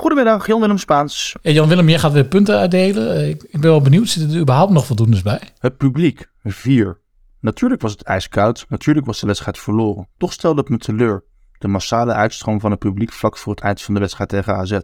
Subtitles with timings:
[0.00, 1.36] Goedemiddag, Jan-Willem Spaans.
[1.42, 3.16] Hey Jan-Willem, jij gaat weer punten uitdelen.
[3.16, 5.40] Eh, Ik, ik ben wel benieuwd, zitten er überhaupt nog voldoendes bij?
[5.58, 7.00] Het publiek, 4.
[7.40, 10.08] Natuurlijk was het ijskoud, natuurlijk was de wedstrijd verloren.
[10.16, 11.24] Toch stelde het me teleur,
[11.58, 14.78] de massale uitstroom van het publiek vlak voor het eind van de wedstrijd tegen AZ.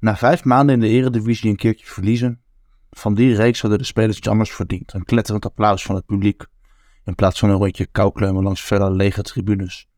[0.00, 2.40] Na vijf maanden in de eredivisie een keertje verliezen,
[2.90, 4.92] van die reeks hadden de spelers iets anders verdiend.
[4.92, 6.46] Een kletterend applaus van het publiek,
[7.04, 9.88] in plaats van een rondje koukleumen langs vele lege tribunes.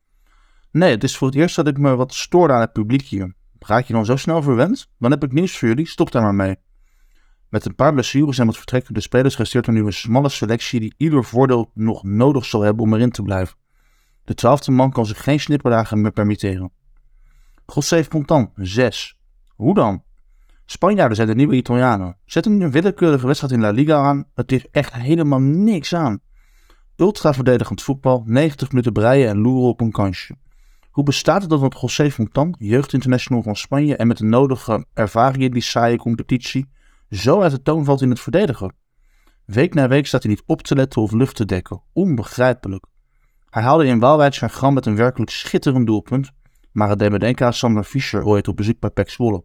[0.71, 3.39] Nee, het is voor het eerst dat ik me wat stoorde aan het publiek hier.
[3.67, 4.91] Raak je dan zo snel verwend?
[4.99, 6.57] Dan heb ik nieuws voor jullie, stop daar maar mee.
[7.49, 10.95] Met een paar blessures en wat vertrekkende spelers resteert er nu een smalle selectie die
[10.97, 13.57] ieder voordeel nog nodig zal hebben om erin te blijven.
[14.25, 16.73] De twaalfde man kan zich geen snipperdagen meer permitteren.
[17.67, 19.19] José Fontan, 6.
[19.55, 20.03] Hoe dan?
[20.65, 22.17] Spanjaarden zijn de nieuwe Italianen.
[22.25, 26.21] Zet een willekeurige wedstrijd in La Liga aan, het is echt helemaal niks aan.
[26.97, 30.37] Ultra verdedigend voetbal, 90 minuten breien en loeren op een kansje.
[31.01, 35.43] Hoe bestaat het dat een José Fontan, jeugdinternational van Spanje en met de nodige ervaring
[35.43, 36.71] in die saaie competitie,
[37.11, 38.75] zo uit de toon valt in het verdedigen?
[39.45, 41.83] Week na week staat hij niet op te letten of lucht te dekken.
[41.93, 42.87] Onbegrijpelijk.
[43.51, 46.31] Hij haalde in Waalwijk zijn gram met een werkelijk schitterend doelpunt,
[46.73, 49.45] maar het deed me Fischer ooit op bezoek bij Pek Zwolle.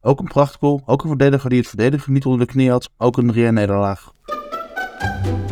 [0.00, 3.16] Ook een prachtgoal, ook een verdediger die het verdedigen niet onder de knie had, ook
[3.16, 4.12] een 3 nederlaag.
[5.06, 5.51] In de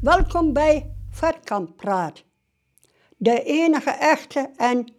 [0.00, 2.22] Welkom bij Vetkamp Praat.
[3.16, 4.92] De enige echte en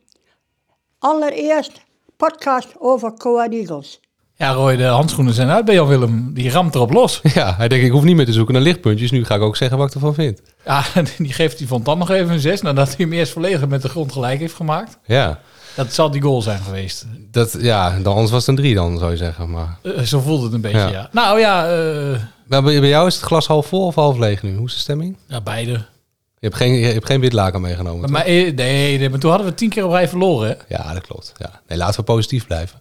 [0.99, 1.81] allereerst
[2.17, 3.99] podcast over Coa Eagles.
[4.35, 6.33] Ja, Roy, de handschoenen zijn uit bij Jan-Willem.
[6.33, 7.19] Die ramt erop los.
[7.33, 9.11] Ja, hij denkt, ik hoef niet meer te zoeken naar lichtpuntjes.
[9.11, 10.41] Nu ga ik ook zeggen wat ik ervan vind.
[10.65, 10.83] Ja,
[11.17, 13.89] die geeft die Fontan nog even een 6 nadat hij hem eerst volledig met de
[13.89, 14.97] grond gelijk heeft gemaakt.
[15.05, 15.39] Ja,
[15.75, 17.05] Dat zal die goal zijn geweest.
[17.31, 19.49] dat, ja dan, anders was het een drie dan, zou je zeggen.
[19.49, 20.87] Maar, Eh, zo voelde het een beetje, ja.
[20.89, 21.09] Ja.
[21.11, 22.19] Nou ja, eh,
[22.51, 24.55] maar bij, jou is het glas half vol of half leeg nu?
[24.55, 25.17] Hoe is de stemming?
[25.27, 25.71] ja beide.
[25.71, 28.29] Je hebt geen, je hebt geen wit laken meegenomen, Maar, toch?
[28.31, 30.49] eh, nee, nee, maar toen hadden we tien keer op rij verloren.
[30.49, 30.75] hè?
[30.75, 31.31] Ja, dat klopt.
[31.37, 31.61] Ja.
[31.67, 32.79] Nee, laten we positief blijven.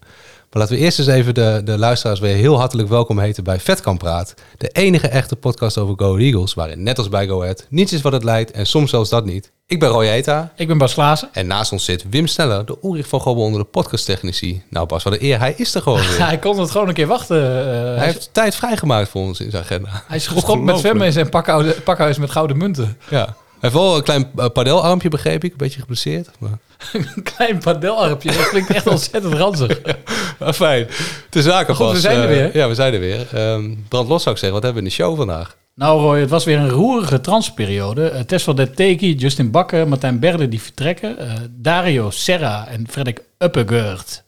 [0.51, 3.61] Maar laten we eerst eens even de, de luisteraars weer heel hartelijk welkom heten bij
[3.61, 4.35] Vetkamp Praat.
[4.59, 8.01] De enige echte podcast over Go Eagles, waarin net als bij Go Ahead niets is
[8.01, 9.53] wat het lijkt en soms zelfs dat niet.
[9.67, 11.29] Ik ben Roy Eta Ik ben Bas Klaassen.
[11.33, 14.63] en naast ons zit Wim Sneller, de Ulrich van Gobbel onder de podcasttechnici.
[14.71, 16.27] Nou Bas, wat een eer, hij is er gewoon weer.
[16.27, 17.37] Hij kon het gewoon een keer wachten.
[17.43, 19.89] eh, Hij hij, heeft tijd vrijgemaakt voor ons in zijn agenda.
[20.07, 22.97] hij is gestopt met zwemmen in zijn pakhuis, pakhuis met gouden munten.
[23.11, 23.35] Ja.
[23.61, 25.51] Hij heeft wel een klein uh, padelarmpje, begreep ik.
[25.51, 26.31] Een beetje geblesseerd.
[26.39, 26.59] Maar,
[26.93, 28.33] Een klein padelarmpje.
[28.33, 29.81] Dat klinkt echt ontzettend ranzig.
[30.39, 30.87] maar fijn.
[31.31, 32.57] De zaken Goed, we zijn er Eh, weer.
[32.57, 33.27] Ja, we zijn er weer.
[33.33, 34.53] Ehm brand los zou ik zeggen.
[34.53, 35.57] Wat hebben we in de show vandaag?
[35.75, 38.11] Nou Roy, het was weer een roerige transferperiode.
[38.15, 41.19] Uh, Tessel de Teki, Justin Bakker, Martijn Berde die vertrekken.
[41.19, 44.23] eh, Dario Serra en Frederik Uppegaard.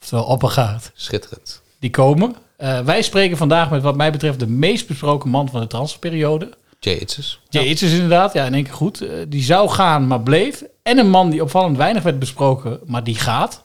[0.00, 0.90] Oftewel Oppegaard.
[0.94, 1.62] Schitterend.
[1.78, 2.34] Die komen.
[2.56, 6.48] Eh, wij spreken vandaag met wat mij betreft de meest besproken man van de transferperiode.
[6.80, 7.40] Jay Itzes.
[7.48, 9.00] Jay inderdaad, ja in één keer goed.
[9.00, 10.64] Eh, die zou gaan, maar bleef.
[10.82, 13.64] En een man die opvallend weinig werd besproken, maar die gaat.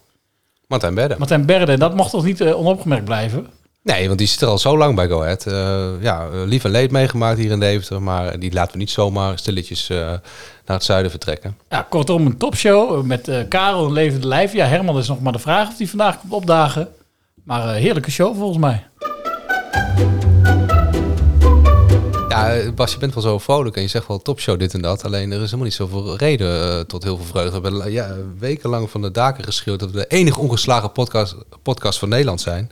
[0.68, 1.18] Martijn Bedden.
[1.18, 3.48] Martijn Berde, en dat mocht toch niet eh, onopgemerkt blijven?
[3.84, 5.46] Nee, want die zit er al zo lang bij Go Ahead.
[5.46, 8.02] Eh, ja, lief en leed meegemaakt hier in Deventer.
[8.02, 10.22] Maar die laten we niet zomaar stilletjes naar
[10.66, 11.58] het zuiden vertrekken.
[11.70, 14.54] Ja, kortom een topshow met Karel en levende lijf.
[14.54, 16.88] Ja, Herman is nog maar de vraag of die vandaag komt opdagen.
[17.44, 18.84] Maar heerlijke show volgens mij.
[22.36, 25.06] Ja, Bas, je bent wel zo vrolijk en je zegt wel topshow dit en dat.
[25.06, 27.62] Alleen er is helemaal niet zoveel reden eh, tot heel veel vreugde.
[27.62, 32.00] We hebben ja, wekenlang van de daken geschreeuwd dat we de enige ongeslagen podcast, podcast
[32.00, 32.72] van Nederland zijn.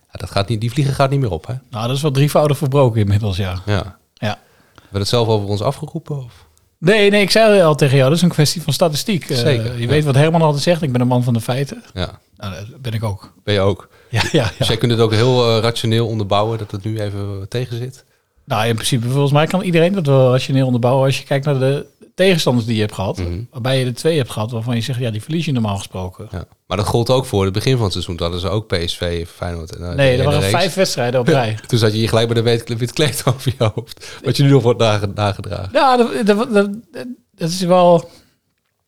[0.00, 1.54] Ja, dat gaat niet, die vliegen gaat niet meer op, hè?
[1.70, 3.62] Nou, dat is wel drievoudig verbroken inmiddels, ja.
[3.66, 3.98] Ja.
[4.14, 4.38] ja.
[4.74, 6.16] We hebben het zelf over ons afgeroepen?
[6.16, 6.46] Of?
[6.78, 9.30] Nee, nee, ik zei al tegen jou, dat is een kwestie van statistiek.
[9.30, 9.86] Eh, Zeker, je ja.
[9.88, 11.82] weet wat Herman altijd zegt, ik ben een man van de feiten.
[11.94, 13.32] Ja, Nou, dat ben ik ook.
[13.44, 13.88] ben je ook.
[14.08, 14.66] Ja, ja, Dus ja.
[14.66, 18.04] jij kunt het ook heel eh, rationeel onderbouwen dat het nu even tegen zit?
[18.46, 21.58] Nou, in principe, volgens mij kan iedereen dat wel rationeel onderbouwen als je kijkt naar
[21.58, 23.18] de tegenstanders die je hebt gehad.
[23.18, 23.40] Mhm.
[23.50, 26.28] Waarbij je er twee hebt gehad waarvan je zegt, ja, die verlies je normaal gesproken.
[26.30, 26.44] Ja.
[26.66, 28.16] Maar dat gold ook voor het begin van het seizoen.
[28.16, 29.76] Toen hadden ze ook PSV, Feyenoord.
[29.76, 30.52] En, eh, Nee, er waren reeks.
[30.52, 31.58] vijf wedstrijden op rij.
[31.66, 34.18] Toen zat je hier gelijk bij de wit, kleed over je hoofd.
[34.24, 35.68] Wat je nu nog wordt nage- nagedragen.
[35.72, 36.70] Ja, dat, dat, dat,
[37.34, 38.10] dat is wel...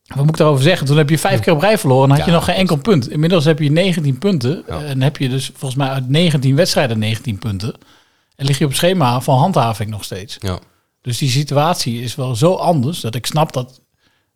[0.06, 0.86] Wat moet ik daarover zeggen?
[0.86, 3.10] Toen heb je vijf keer op rij verloren en had je nog geen enkel punt.
[3.10, 4.62] Inmiddels heb je 19 punten.
[4.68, 4.80] Ja.
[4.82, 7.74] En heb je dus volgens mij uit 19 wedstrijden 19 punten.
[8.38, 10.36] En lig je op schema van handhaving nog steeds.
[10.40, 10.58] Ja.
[11.02, 13.80] Dus die situatie is wel zo anders dat ik snap dat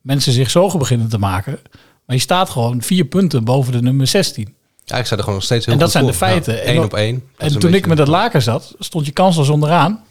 [0.00, 1.58] mensen zich zorgen beginnen te maken.
[2.06, 4.54] Maar je staat gewoon vier punten boven de nummer 16.
[4.84, 6.54] Ja, ik sta er gewoon nog steeds heel En dat zijn de feiten.
[6.54, 7.22] Ja, En één dan- op één.
[7.36, 10.04] En toen ik met dat laken zat, stond je kansloos onderaan.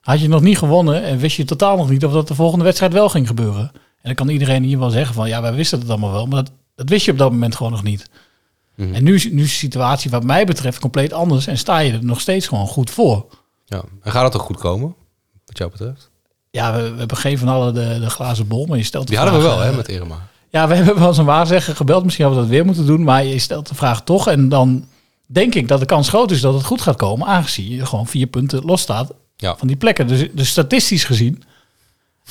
[0.00, 2.64] Had je nog niet gewonnen en wist je totaal nog niet of dat de volgende
[2.64, 3.70] wedstrijd wel ging gebeuren.
[3.72, 6.26] En dan kan iedereen hier wel zeggen van ja, wij wisten het allemaal wel.
[6.26, 8.10] Maar dat, dat wist je op dat moment gewoon nog niet.
[8.78, 8.94] Mhm.
[8.94, 11.46] En nu, is- nu is de situatie wat mij betreft compleet anders.
[11.46, 13.26] En sta je er nog steeds gewoon goed voor.
[13.64, 13.82] Ja.
[14.02, 14.94] En gaat dat toch goed komen,
[15.46, 16.10] wat jou betreft?
[16.50, 19.10] Ja, we, we hebben geen van allen de, de glazen bol, maar je stelt de
[19.10, 20.28] Die hadden we vraag, wel, hè, eh, met Irma.
[20.48, 22.04] Ja, we hebben wel eens een waarzegger gebeld.
[22.04, 23.02] Misschien hadden we dat weer moeten doen.
[23.04, 24.28] Maar je stelt de vraag toch.
[24.28, 24.84] En dan
[25.26, 27.26] denk ik dat de kans groot is dat het goed gaat komen.
[27.26, 29.56] Aangezien je gewoon vier punten los staat Ja.
[29.56, 30.06] van die plekken.
[30.06, 31.42] Dus, dus statistisch gezien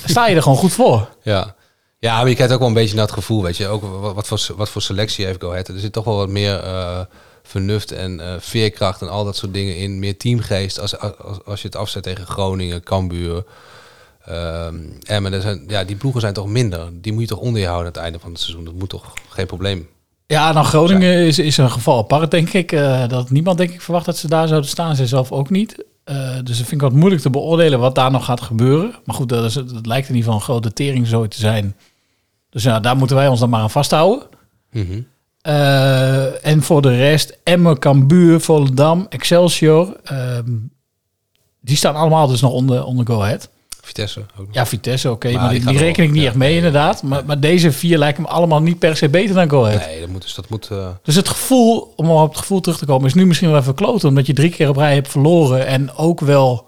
[0.04, 1.08] sta je er gewoon goed voor.
[1.22, 1.54] Ja.
[1.98, 3.66] Ja, maar je krijgt ook wel een beetje het gevoel, weet je.
[3.66, 5.68] Ook wat, wat, voor, wat voor selectie heeft Go Ahead.
[5.68, 7.00] Er zit toch wel wat meer eh,
[7.42, 9.98] vernuft en eh, veerkracht en al dat soort dingen in.
[9.98, 13.44] Meer teamgeest als, als, als je het afzet tegen Groningen, Cambuur,
[14.24, 15.32] ehm Emmen.
[15.32, 16.88] Er zijn, ja, die ploegen zijn toch minder.
[16.92, 18.64] Die moet je toch onder je houden aan het einde van het seizoen.
[18.64, 19.88] Dat moet toch geen probleem.
[20.26, 22.72] Ja, nou Groningen is, is een geval apart, denk ik.
[22.72, 24.96] Eh, dat niemand, denk ik, verwacht dat ze daar zouden staan.
[24.96, 25.84] Zij zelf ook niet.
[26.42, 28.94] Dus dat vind ik wat moeilijk te beoordelen wat daar nog gaat gebeuren.
[29.04, 31.76] Maar goed, dat, is, dat lijkt in ieder geval een grote tering zo te zijn.
[32.50, 34.26] Dus ja, daar moeten wij ons dan maar aan vasthouden.
[34.72, 35.00] Mhm.
[35.40, 39.96] Eh, en voor de rest, Emmen, Cambuur, Volendam, Excelsior.
[40.04, 40.50] ehm,
[41.60, 43.48] die staan allemaal dus nog onder, onder Go Ahead.
[43.82, 44.54] Vitesse ook nog.
[44.54, 45.30] Ja, Vitesse, oké.
[45.32, 46.26] Maar maar die die, gaan die reken ik niet ja.
[46.28, 47.02] echt mee inderdaad.
[47.02, 49.86] Maar, maar deze vier lijken me allemaal niet per se beter dan Go Ahead.
[49.86, 50.68] Nee, dat moet, dus dat moet...
[50.70, 53.58] eh, Dus het gevoel, om op het gevoel terug te komen, is nu misschien wel
[53.60, 54.08] even kloten.
[54.08, 55.66] Omdat je drie keer op rij hebt verloren.
[55.66, 56.66] En ook wel,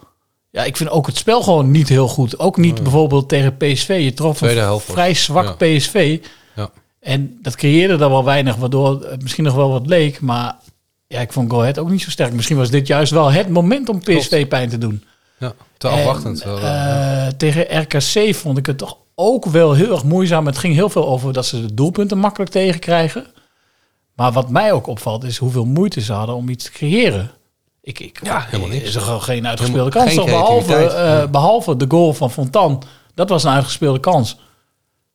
[0.50, 2.38] ja, ik vind ook het spel gewoon niet heel goed.
[2.38, 4.00] Ook niet bijvoorbeeld tegen PSV.
[4.02, 5.67] Je trof een vrij zwak ja.
[5.67, 6.20] PSV.
[6.55, 6.70] ja.
[7.00, 10.20] En dat creëerde dan wel weinig, waardoor het misschien nog wel wat leek.
[10.20, 10.56] Maar
[11.06, 12.32] ja, ik vond Go Ahead ook niet zo sterk.
[12.32, 15.05] Misschien was dit juist wel het moment om PSV pijn te doen.
[15.38, 16.43] ja, te afwachtend.
[16.43, 20.47] En, eh, eh, tegen RKC vond ik het toch ook wel heel erg moeizaam.
[20.47, 23.26] Het ging heel veel over dat ze de doelpunten makkelijk tegenkrijgen.
[24.14, 27.31] Maar wat mij ook opvalt is hoeveel moeite ze hadden om iets te creëren.
[27.82, 28.84] Ik, ik, Ja, helemaal niks.
[28.84, 30.30] Is er gewoon geen uitgespeelde Helemaal kans.
[30.30, 31.26] geen behalve, eh, Ja.
[31.28, 32.82] behalve de goal van Fontan.
[33.14, 34.36] Dat was een uitgespeelde kans.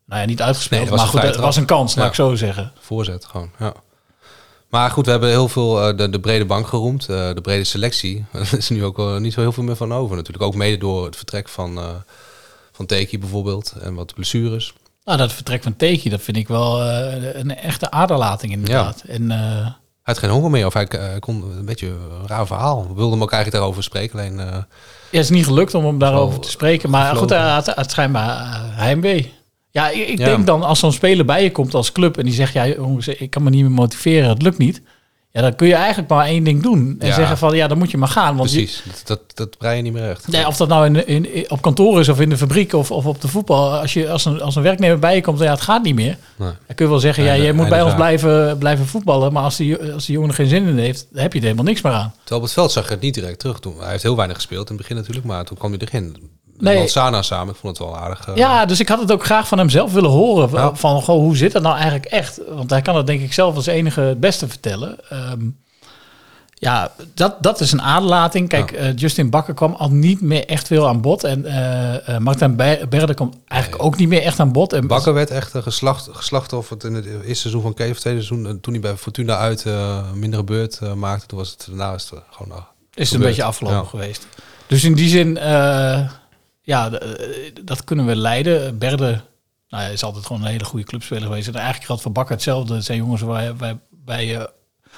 [0.06, 2.09] Nou ja, niet uitgespeeld, Nee, maar goed, het was een kans, laat Ja.
[2.09, 2.71] ik zo zeggen.
[2.79, 3.73] Voorzet gewoon, ja.
[4.69, 7.09] Maar goed, we hebben heel veel eh, de, de brede bank geroemd.
[7.09, 8.25] eh, de brede selectie.
[8.31, 10.44] Er is nu ook niet zo heel veel meer van over natuurlijk.
[10.44, 11.79] Ook mede door het vertrek van,
[12.71, 13.73] van Teki bijvoorbeeld.
[13.81, 14.73] En wat blessures.
[15.03, 19.03] Nou, dat vertrek van Teki, dat vind ik wel een echte aderlating inderdaad.
[19.07, 19.73] En eh, Hij
[20.06, 20.66] had geen honger meer.
[20.66, 22.81] Of hij eh, kon een beetje een raar verhaal.
[22.88, 24.19] We wilden hem ook eigenlijk daarover spreken.
[24.19, 24.57] Alleen eh, Ja,
[25.12, 26.90] het is niet gelukt om hem daarover te spreken.
[26.90, 29.34] Maar goed, hij had, had schijnbaar eh, heimwee.
[29.72, 30.25] Ja, ik, ik Ja.
[30.25, 32.18] denk dan als zo'n speler bij je komt als club...
[32.18, 34.81] en die zegt, ja jongens, ik kan me niet meer motiveren, het lukt niet.
[35.36, 36.96] Ja, dan kun je eigenlijk maar één ding doen.
[37.00, 37.14] En Ja.
[37.14, 38.36] zeggen van, ja, dan moet je maar gaan.
[38.36, 40.28] Want precies, dat, dat, dat brei je niet meer echt.
[40.28, 42.92] nee, of dat nou in, in, in- op kantoor is of in de fabriek of,
[42.92, 43.74] of op de voetbal.
[43.74, 46.18] Als, je, als, een, als een werknemer bij je komt, ja, het gaat niet meer.
[46.36, 46.50] Nee.
[46.66, 49.34] Dan kun je wel zeggen, ja, jij moet bij ons blijven, blijven voetballen.
[49.34, 51.44] Maar als die, als die jongen er geen zin in heeft, dan heb je er
[51.46, 52.14] helemaal niks meer aan.
[52.18, 53.60] Terwijl op het veld zag je het niet direct terug.
[53.60, 55.26] Toen, hij heeft heel weinig gespeeld in het begin natuurlijk.
[55.28, 56.18] Maar toen kwam hij erin.
[56.57, 56.88] Nee.
[56.88, 57.54] Sana samen.
[57.54, 58.30] Ik vond het wel aardig.
[58.36, 60.50] Ja, dus ik had het ook graag van hem zelf willen horen.
[60.50, 60.75] Van, Ja.
[60.75, 62.40] van goh, hoe zit dat nou eigenlijk echt?
[62.50, 64.98] Want hij kan het denk ik zelf als enige het beste vertellen.
[65.10, 65.46] Ehm,
[66.54, 68.50] ja, dat, dat is een aderlating.
[68.50, 68.78] Kijk, Ja.
[68.78, 71.24] eh, Justin Bakker kwam al niet meer echt veel aan bod.
[71.24, 71.42] En
[72.24, 74.74] Martijn Be- Berde komt eigenlijk ook niet meer echt aan bod.
[74.74, 78.48] En Bakker werd echt een geslacht, geslachtofferd in het eerste seizoen van of tweede seizoen.
[78.48, 82.10] En toen hij bij Fortuna uit een mindere beurt maakte, toen was het daarna is
[82.10, 82.63] het gewoon
[82.94, 83.84] is het een beetje afgelopen Ja.
[83.84, 84.27] geweest.
[84.68, 85.38] Dus in die zin,
[86.65, 88.77] ja, eh, dat kunnen we leiden.
[88.77, 89.22] Berde
[89.69, 91.48] nou, is altijd gewoon een hele goede clubspeler geweest.
[91.48, 92.74] En eigenlijk geldt voor Bakker hetzelfde.
[92.75, 94.43] Het zijn jongens waar, waar, eh,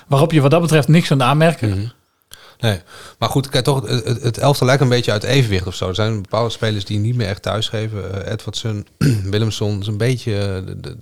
[0.07, 1.69] waarop je wat dat betreft niks aan aanmerken.
[1.69, 1.87] Mhm.
[2.59, 2.81] Nee,
[3.19, 5.87] maar goed, kijk, toch, het, het- elftal lijkt een beetje uit evenwicht of zo.
[5.87, 8.11] Er zijn bepaalde spelers die niet meer echt thuisgeven.
[8.15, 8.87] Uh, Edwardson,
[9.31, 10.37] Willemson is een beetje...
[10.37, 10.97] eh, de, de,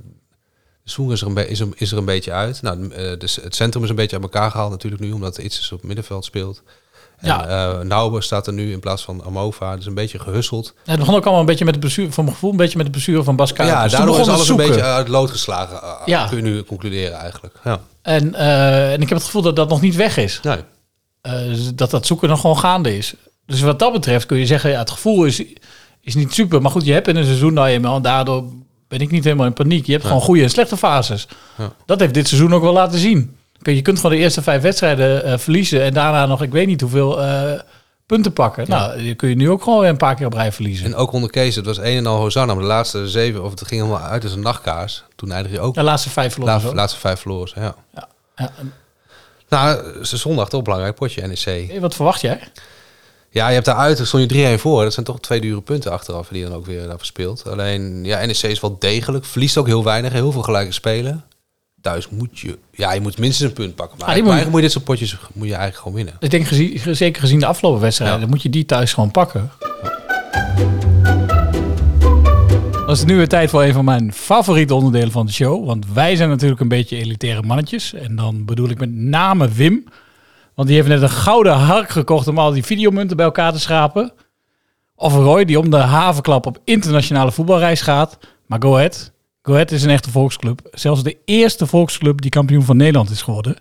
[0.83, 2.61] is er, een is, is er een beetje uit.
[2.61, 5.71] Nou, eh, dus het centrum is een beetje uit elkaar gehaald natuurlijk nu, omdat iets
[5.71, 6.63] op middenveld speelt.
[7.17, 7.45] En Ja.
[7.49, 7.83] ja.
[7.83, 9.75] Nauber staat er nu in plaats van Amova.
[9.75, 10.73] Dus een beetje gehusseld.
[10.83, 12.77] Ja, het begon ook allemaal een beetje met de blessure, van mijn gevoel, een beetje
[12.77, 13.79] met de blessure van Bas Kuipers.
[13.81, 15.81] ja, Toen daardoor is alles het een beetje uit het lood geslagen.
[15.81, 16.27] eh, Ja.
[16.27, 17.55] Kun je nu concluderen eigenlijk.
[17.63, 17.79] Ja.
[18.01, 20.39] En, eh, en ik heb het gevoel dat dat nog niet weg is.
[20.43, 20.57] Nee.
[21.21, 23.13] Eh, dus dat dat zoeken nog gewoon gaande is.
[23.45, 25.43] Dus wat dat betreft kun je zeggen, ja, het gevoel is,
[26.01, 26.61] is niet super.
[26.61, 28.43] Maar goed, je hebt in een seizoen nou eenmaal, en daardoor
[28.87, 29.85] ben ik niet helemaal in paniek.
[29.85, 31.27] Je hebt gewoon goede en slechte fases.
[31.57, 31.71] Ja.
[31.85, 33.35] Dat heeft dit seizoen ook wel laten zien.
[33.73, 36.81] Je kunt gewoon de eerste vijf wedstrijden eh, verliezen en daarna nog, ik weet niet
[36.81, 37.59] hoeveel eh,
[38.05, 38.69] punten pakken.
[38.69, 40.85] Nou, die kun je nu ook gewoon weer een paar keer op rij verliezen.
[40.85, 42.53] En ook onder Kees, het was een en al Hosanna.
[42.53, 45.03] Maar de laatste zeven, of het ging helemaal uit als een nachtkaars.
[45.15, 46.61] Toen eindigde je ook De laatste vijf verloren.
[46.61, 46.73] zo.
[46.73, 47.53] laatste vijf verloren.
[47.55, 47.75] Ja.
[47.93, 48.07] Ja.
[48.35, 48.51] Ja,
[49.49, 51.79] Nou, ze zondag toch belangrijk potje, NEC.
[51.79, 52.39] wat verwacht jij?
[53.29, 54.83] Ja, je hebt daaruit, er stond je 3-1 voor.
[54.83, 57.47] Dat zijn toch twee dure punten achteraf die je dan ook weer daar verspeelt.
[57.47, 59.25] Alleen, ja, NEC is wel degelijk.
[59.25, 61.23] Verliest ook heel weinig, heel veel gelijke spelen.
[61.85, 62.57] Thuis moet je...
[62.71, 63.97] Ja, je moet minstens een punt pakken.
[63.97, 66.13] Maar Ah, eigenlijk moet moet je- dit soort potjes moet je eigenlijk gewoon winnen.
[66.19, 69.51] Ik denk, gezien, zeker gezien de afgelopen wedstrijden, moet je die thuis gewoon pakken.
[72.85, 75.65] Dan is nu weer tijd voor een van mijn favoriete onderdelen van de show.
[75.65, 77.93] Want wij zijn natuurlijk een beetje elitaire mannetjes.
[77.93, 79.83] En dan bedoel ik met name Wim.
[80.55, 83.59] Want die heeft net een gouden hark gekocht om al die videomunten bij elkaar te
[83.59, 84.11] schrapen.
[84.95, 88.17] Of Roy, die om de havenklap op internationale voetbalreis gaat.
[88.45, 89.11] Maar Go Ahead.
[89.45, 90.59] Go Ahead is een echte volksclub.
[90.71, 93.55] Zelfs de eerste volksclub die kampioen van Nederland is geworden.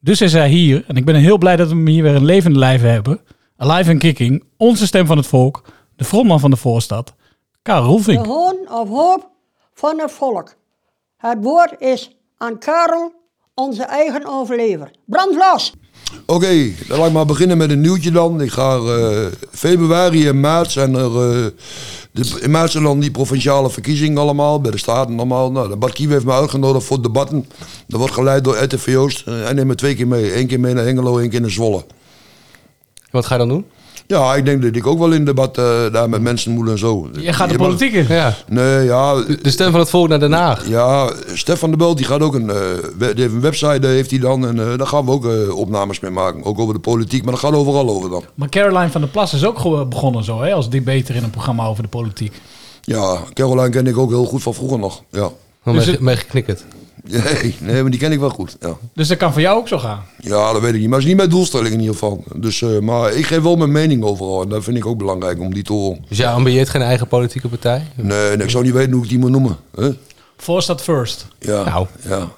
[0.00, 0.84] Dus is hij hier.
[0.86, 3.20] En ik ben heel blij dat we hem hier weer een levende lijf hebben.
[3.56, 4.44] Alive and Kicking.
[4.56, 5.62] Onze stem van het volk.
[5.96, 7.14] De frontman van de voorstad.
[7.62, 8.26] Karel De Roelvink.
[8.26, 9.30] hoon of hoop
[9.74, 10.54] van het volk.
[11.16, 13.12] Het woord is aan Karel,
[13.54, 14.90] onze eigen overlever.
[15.04, 15.72] Brand los!
[16.26, 18.40] Oké, dan laat ik maar beginnen met een nieuwtje dan.
[18.40, 21.04] Ik ga eh, februari en maart zijn er...
[21.04, 21.46] eh,
[22.12, 25.52] de, in maart zijn dan die provinciale verkiezingen allemaal, bij de Staten allemaal.
[25.52, 27.46] Nou, de Bad heeft me uitgenodigd voor debatten.
[27.86, 29.24] Dat wordt geleid door RTV Joost.
[29.24, 30.38] Hij neemt me twee keer mee.
[30.38, 31.84] Eén keer mee naar Hengelo, één keer naar Zwolle.
[33.10, 33.64] Wat ga je dan doen?
[34.06, 36.78] Ja, ik denk dat ik ook wel in debat eh, daar met mensen moet en
[36.78, 37.08] zo.
[37.20, 38.06] Je gaat de politiek in.
[38.08, 39.14] Ja, Nee, ja...
[39.42, 40.68] de stem van het volk naar Den Haag.
[40.68, 42.56] Ja, Stefan de Belt die gaat ook een, eh,
[42.98, 44.46] heeft een website, daar heeft hij dan.
[44.46, 46.44] En eh, daar gaan we ook eh, opnames mee maken.
[46.44, 48.24] Ook over de politiek, maar dat gaat overal over dan.
[48.34, 51.30] Maar Caroline van der Plas is ook gewoon begonnen zo, hè, als debater in een
[51.30, 52.32] programma over de politiek.
[52.82, 55.02] Ja, Caroline ken ik ook heel goed van vroeger nog.
[55.10, 55.30] Ja.
[55.64, 56.64] Dan Dus het- geknikkerd.
[57.08, 58.56] Nee, nee, maar die ken ik wel goed.
[58.60, 58.76] Ja.
[58.94, 60.02] Dus dat kan voor jou ook zo gaan.
[60.20, 60.88] ja, dat weet ik niet.
[60.88, 62.24] Maar het is niet mijn doelstelling in ieder geval.
[62.34, 64.42] Dus, eh, maar ik geef wel mijn mening overal.
[64.42, 66.04] En dat vind ik ook belangrijk om die te horen.
[66.08, 67.86] Dus jij ambieert geen eigen politieke partij?
[67.94, 69.56] Nee, nee, ik zou niet weten hoe ik die moet noemen.
[69.76, 69.90] hè?
[70.36, 71.26] Voorstad first.
[71.38, 71.86] Ja, Nou.
[72.08, 72.28] ja.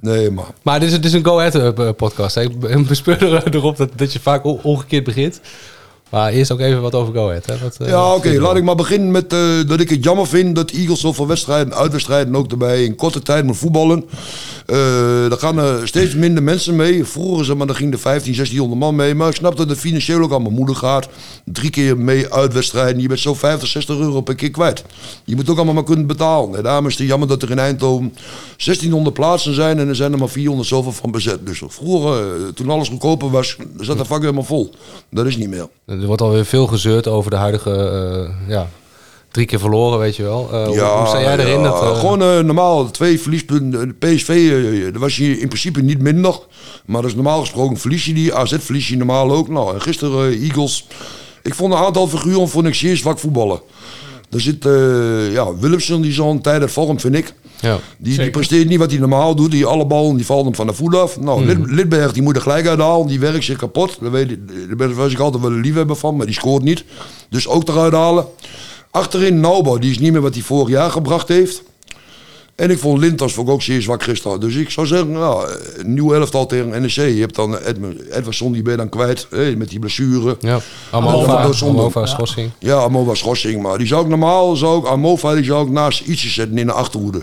[0.00, 0.44] Nee, maar...
[0.62, 2.34] Maar dit is, dit is een Go Ahead eh, podcast.
[2.34, 2.42] hè.
[2.42, 5.40] Ik bespeur er- erop dat, dat je vaak omgekeerd begint.
[6.10, 7.46] Maar eerst ook even wat over Go Ahead.
[7.46, 7.58] Hè.
[7.58, 8.40] Wat, eh, Ja, oké.
[8.40, 11.74] Laat ik maar beginnen met eh, dat ik het jammer vind dat Eagles zoveel wedstrijden,
[11.74, 14.04] uitwedstrijden ook erbij in korte tijd moet voetballen.
[15.28, 17.04] Daar gaan er steeds minder mensen mee.
[17.04, 19.14] Vroeger zeg maar, daar ging er 15, 1600 man mee.
[19.14, 21.08] Maar ik snap dat het financieel ook allemaal moeilijk gaat.
[21.44, 23.02] Drie keer mee uitwedstrijden.
[23.02, 24.84] Je bent zo 50, 60 euro per keer kwijt.
[25.24, 26.56] Je moet ook allemaal maar kunnen betalen.
[26.56, 28.14] En daarom is het jammer dat er in Eindhoven
[28.56, 31.46] 1600 plaatsen zijn en er zijn er maar 400 zoveel van bezet.
[31.46, 34.70] Dus vroeger, toen alles goedkoper was, zat de vak helemaal vol.
[35.10, 35.68] Dat is niet meer.
[36.00, 37.70] Er wordt alweer veel gezeurd over de huidige...
[37.70, 38.68] eh, ja,
[39.30, 40.48] drie keer verloren, weet je wel.
[40.52, 41.60] Eh, hoe, hoe sta jij erin?
[41.60, 43.98] ja, Dat, eh, Gewoon normaal, twee verliespunten.
[43.98, 44.50] PSV,
[44.90, 46.38] daar was je in principe niet minder.
[46.86, 48.34] Maar is normaal gesproken verlies je die.
[48.34, 49.48] AZ verlies je normaal ook.
[49.48, 50.86] Nou, en gisteren Eagles.
[51.42, 53.60] Ik vond een aantal figuren vond ik zeer zwak voetballen.
[54.30, 54.64] Er zit
[55.32, 57.34] ja, Willemsen, die zo'n tijd uit vorm, vind ik.
[57.60, 57.78] Ja.
[57.98, 59.50] Die, die presteert niet wat hij normaal doet.
[59.50, 61.20] Die alle ballen die vallen hem van de voet af.
[61.20, 63.06] Nou, Lid- Lidberg die moet er gelijk uithalen.
[63.06, 63.96] Die werkt zich kapot.
[64.00, 64.38] Daar, weet ik,
[64.68, 66.16] daar ben- was ik altijd wel een liefhebber van.
[66.16, 66.84] Maar die scoort niet.
[67.30, 68.24] Dus ook eruit halen.
[68.90, 69.78] Achterin Naubo.
[69.78, 71.62] Die is niet meer wat hij vorig jaar gebracht heeft.
[72.54, 74.40] En ik vond Lintas vond ik ook zeer zwak gisteren.
[74.40, 76.90] Dus ik zou zeggen, nou, een nieuw elftal tegen NEC.
[76.90, 77.56] Je hebt dan
[78.10, 79.26] Edwardson, die ben je dan kwijt.
[79.30, 80.36] Hè, met die blessure.
[80.40, 81.36] Ja, Amova,
[81.80, 82.50] Amova, schorsing.
[82.58, 83.62] Ja, Amova schorsing.
[83.62, 86.66] Maar die zou ik normaal, zou ik, Amova, die zou ik naast ietsje zetten in
[86.66, 87.22] de achterhoede.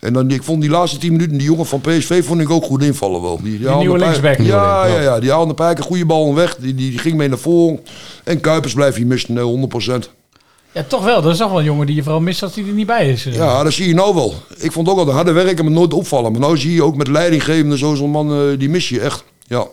[0.00, 2.64] En dan, ik vond die laatste 10 minuten, die jongen van PSV, vond ik ook
[2.64, 3.40] goed invallen wel.
[3.42, 4.38] Die, nieuwe linksback.
[4.38, 6.56] Ja, ja, ja, die haalde keer goede ballen weg.
[6.56, 7.80] Die, die, die ging mee naar voren.
[8.24, 10.10] En Kuipers blijft hier missen, eh, 100%.
[10.72, 11.22] Ja, toch wel.
[11.22, 13.08] Dat is toch wel een jongen die je vooral mist als hij er niet bij
[13.08, 13.24] is.
[13.24, 14.34] Ja, dat zie je nou wel.
[14.58, 16.32] Ik vond ook al de harde werken, maar nooit opvallen.
[16.32, 19.24] Maar nou zie je ook met leidinggevende, zo zo'n man, eh, die mis je echt.
[19.46, 19.66] Ja.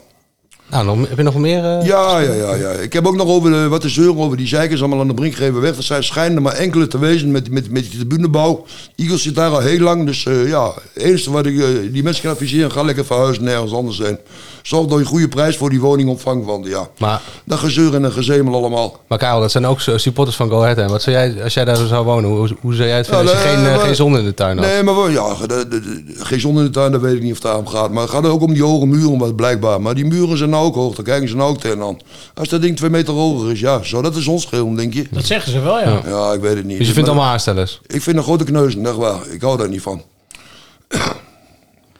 [0.69, 1.63] Nou, nog, heb je nog meer?
[1.65, 2.69] eh, Ja, ja, ja, ja.
[2.69, 5.13] Ik heb ook nog over de, wat de zeuren over die zeikers allemaal aan de
[5.13, 5.77] brink geven weg.
[5.77, 8.65] Er zijn schijnen maar enkele te wezen met, met, met die tribunebouw.
[8.95, 10.05] Eagles zit daar al heel lang.
[10.05, 13.43] Dus eh, ja, het enige wat ik eh, die mensen kan adviseren, ga lekker verhuizen
[13.43, 14.17] nergens anders zijn.
[14.61, 16.45] Zorg dat je een goede prijs voor die woning ontvangt.
[16.45, 18.99] Want ja, Maar, dat gezeur en een gezemel allemaal.
[19.07, 20.75] maar Karel, dat zijn ook su- supporters van Go Ahead.
[20.77, 20.87] Hè?
[20.87, 23.31] Wat zou jij, als jij daar zou wonen, hoe, hoe zou jij het vinden Ja,
[23.31, 24.67] als je nee, geen, eh, maar- geen zon in de tuin had?
[24.67, 27.29] Nee, maar ja, de, de- de- geen zon in de tuin, dat weet ik niet
[27.31, 27.91] of het daarom gaat.
[27.91, 29.81] Maar het gaat ook om die hoge muren, wat blijkbaar.
[29.81, 31.97] Maar die muren zijn nou ook hoog, daar kijken ze nou ook tegenaan.
[32.33, 35.05] Als dat ding twee meter hoger is, ja, zou dat de zon schelen, denk je?
[35.11, 36.01] Dat zeggen ze wel, ja.
[36.05, 36.77] Ja, ik weet het niet.
[36.77, 37.81] Dus je vindt Maar- allemaal aanstellers?
[37.87, 39.27] Ik vind een grote kneuzen, echt waar.
[39.29, 40.01] Ik hou daar niet van.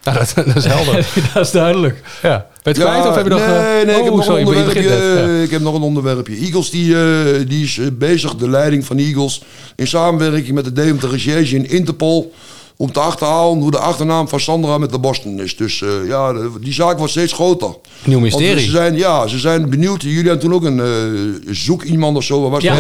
[0.02, 1.08] Ja, dat, dat is helder.
[1.34, 2.02] dat is duidelijk.
[2.22, 2.48] ja.
[2.64, 3.40] Ben je het kwijt of heb je nog...
[3.40, 4.90] Nee, eh, nee, ik heb oh, nog sorry, een onderwerpje.
[4.90, 5.42] Ja.
[5.42, 6.36] Ik heb nog een onderwerpje.
[6.36, 9.42] Eagles die, eh, die is eh, bezig, de leiding van Eagles,
[9.76, 12.34] in samenwerking met de Deventer Recherche in Interpol,
[12.78, 15.58] om te achterhalen hoe de achternaam van Sandra met de Boston is.
[15.58, 17.76] Dus eh, ja, de- die zaak wordt steeds groter.
[18.04, 18.64] Nieuw Want mysterie.
[18.64, 20.02] ze zijn, ja, ze zijn benieuwd.
[20.02, 22.50] Jullie hadden toen ook een eh, zoek iemand of zo.
[22.50, 22.76] Was Ja,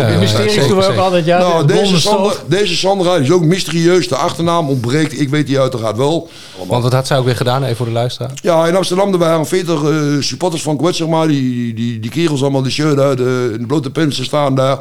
[0.67, 1.25] doen we ook altijd.
[1.25, 4.07] Ja, nou, de deze Sandra, deze Sandra is ook mysterieus.
[4.07, 5.19] De achternaam ontbreekt.
[5.19, 6.29] Ik weet die uiteraard wel.
[6.67, 8.31] Want wat had zij ook weer gedaan, even voor de luisteraar?
[8.41, 11.27] Ja, in Amsterdam er waren 40 eh, supporters van Kwet, zeg maar.
[11.27, 14.79] Die, die, die kerels allemaal de shirt uit, in de blote ze staan daar.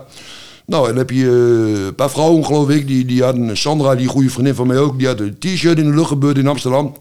[0.67, 1.27] Nou, en dan heb je
[1.77, 4.79] eh, een paar vrouwen, geloof ik, die, die hadden, Sandra, die goede vriendin van mij
[4.79, 6.97] ook, die had een t-shirt in de lucht gebeurd in Amsterdam.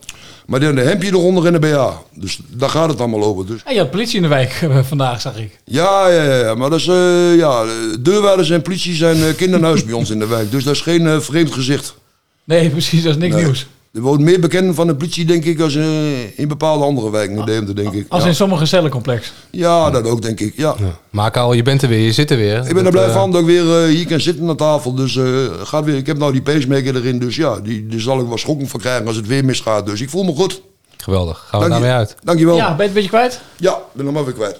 [0.45, 1.89] Maar die had een hemdje eronder en een BH.
[2.13, 3.45] Dus daar gaat het allemaal over.
[3.45, 3.61] Dus.
[3.65, 5.59] En je had politie in de wijk eh, vandaag, zag ik.
[5.65, 7.65] Ja, ja, ja, maar dat is, eh, ja,
[7.99, 10.51] deurwaarders en politie zijn uh, kinderhuis bij ons in de wijk.
[10.51, 11.95] Dus dat is geen eh, vreemd gezicht.
[12.43, 13.43] Nee, precies, dat is niks Nee.
[13.43, 13.67] nieuws.
[13.93, 17.37] Er wordt meer bekend van de politie, denk ik, als eh, in bepaalde andere wijken
[17.37, 18.05] in Deventer, denk ik.
[18.09, 18.27] Als ja.
[18.27, 19.33] in sommige cellencomplex.
[19.51, 20.75] ja, dat ook, denk ik, ja.
[21.09, 22.67] Maar Karel, je bent er weer, je zit er weer.
[22.67, 24.95] Ik ben er blij eh, van dat ik weer eh, hier kan zitten aan tafel.
[24.95, 25.25] Dus eh,
[25.63, 28.37] gaat weer, ik heb nou die pacemaker erin, dus ja, die, die zal ik wel
[28.37, 29.85] schokken van krijgen als het weer misgaat.
[29.85, 30.61] Dus ik voel me goed.
[30.97, 31.45] Geweldig.
[31.49, 32.15] Gaan we daarmee uit.
[32.23, 32.55] Dankjewel.
[32.55, 33.41] Ja, Ja, ben je het een beetje kwijt?
[33.57, 34.59] ik ben hem maar weer kwijt.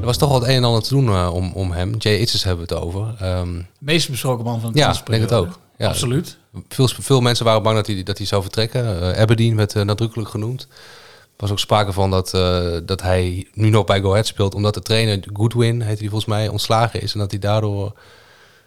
[0.00, 1.94] Er was toch wel het een en ander te doen eh, om, om hem.
[1.98, 3.14] Jay Itzes hebben we het over.
[3.20, 5.48] Ehm, Meest besproken man van de Ja, ik denk het ook.
[5.78, 5.88] Ja.
[5.88, 6.38] Absoluut.
[6.68, 9.12] veel, veel mensen waren bang dat hij, dat hij zou vertrekken.
[9.14, 10.60] Eh, Aberdeen werd eh, nadrukkelijk genoemd.
[11.20, 14.54] Er was ook sprake van dat, eh, dat hij nu nog bij Go Ahead speelt...
[14.54, 17.12] omdat de trainer Goodwin, heet hij volgens mij, ontslagen is.
[17.12, 17.92] En dat hij daardoor...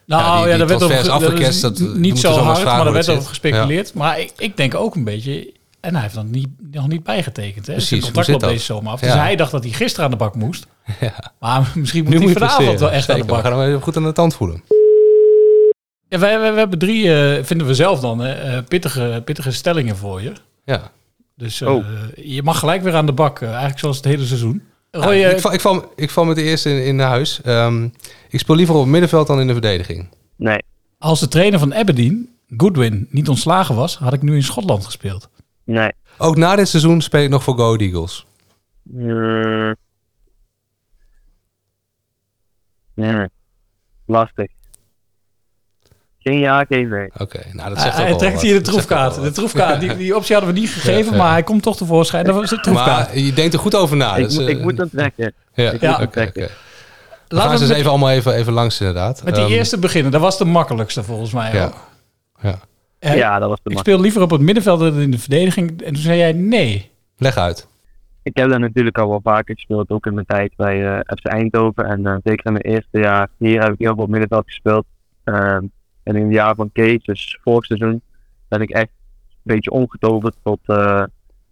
[0.06, 1.04] Nou Ja, die- ja, daar werd over
[1.40, 3.94] dat dat, niet zo we hard, maar er werd over gespeculeerd.
[3.94, 5.54] Maar ik, ik denk ook een beetje...
[5.80, 7.68] En hij heeft dan niet, nog niet bijgetekend.
[7.68, 7.74] Hè?
[7.74, 9.00] Precies, zit loopt deze zomer af.
[9.00, 9.18] Dus Ja.
[9.18, 10.66] hij dacht dat hij gisteren aan de bak moest.
[11.00, 11.34] Ja.
[11.40, 13.42] Maar misschien moet Nu hij moet vanavond wel echt aan de bak.
[13.42, 14.64] We gaan hem even goed aan de tand voelen.
[16.12, 19.52] Ja, wij, wij, wij hebben drie, eh, vinden we zelf dan, hè, eh, pittige, pittige
[19.52, 20.34] stellingen voor je.
[20.66, 20.92] Ja.
[21.36, 21.78] Dus eh,
[22.16, 23.40] je mag gelijk weer aan de bak.
[23.42, 24.64] eh, eigenlijk zoals het hele seizoen.
[24.92, 27.42] Roy, Ja, eh, ik, val, ik, val, ik val met de eerste in, in huis.
[27.42, 27.88] Ehm,
[28.30, 30.10] ik speel liever op het middenveld dan in de verdediging.
[30.36, 30.64] Nee.
[30.98, 35.30] als de trainer van Aberdeen, Goodwin, niet ontslagen was, had ik nu in Schotland gespeeld.
[35.66, 35.92] Nee.
[36.18, 38.26] Ook na dit seizoen speel ik nog voor Go Eagles.
[38.84, 39.76] Mm.
[42.96, 43.28] Nee.
[44.06, 44.52] Lastig.
[46.24, 47.10] Geen ja, geen nee.
[47.18, 48.42] Oké, nou dat Hij, zegt ook hij al trekt wat.
[48.42, 49.22] hier de Dat troefkaart.
[49.22, 51.18] De troefkaart, die, die optie hadden we niet gegeven, Ja, ja.
[51.24, 52.26] maar hij komt toch tevoorschijn.
[52.26, 53.08] Dat was de troefkaart.
[53.08, 54.16] Maar je denkt er goed over na.
[54.16, 55.34] ik, dus, moet- eh, ik moet hem trekken.
[55.54, 56.02] Ja, ik ja.
[56.02, 56.32] oké,
[57.28, 59.24] Laten ze we eens met, even allemaal even, even langs inderdaad.
[59.24, 60.12] met die Ehm, eerste beginnen.
[60.12, 61.66] Dat was de makkelijkste volgens mij Ja.
[61.66, 61.74] ook.
[62.42, 62.60] Ja.
[63.16, 65.82] Ja, dat was de ik speel liever op het middenveld dan in de verdediging.
[65.82, 66.92] En toen zei jij nee.
[67.18, 67.68] Leg uit.
[68.24, 71.26] Ik heb daar natuurlijk al wel vaker gespeeld, ook in mijn tijd bij eh, FC
[71.26, 71.86] Eindhoven.
[71.86, 74.86] En eh, zeker in mijn eerste jaar hier heb ik heel veel op middenveld gespeeld.
[75.24, 75.64] Ehm,
[76.04, 78.02] en in het jaar van Kees, dus vorig seizoen,
[78.48, 78.90] ben ik echt
[79.30, 81.04] een beetje omgetoverd tot eh,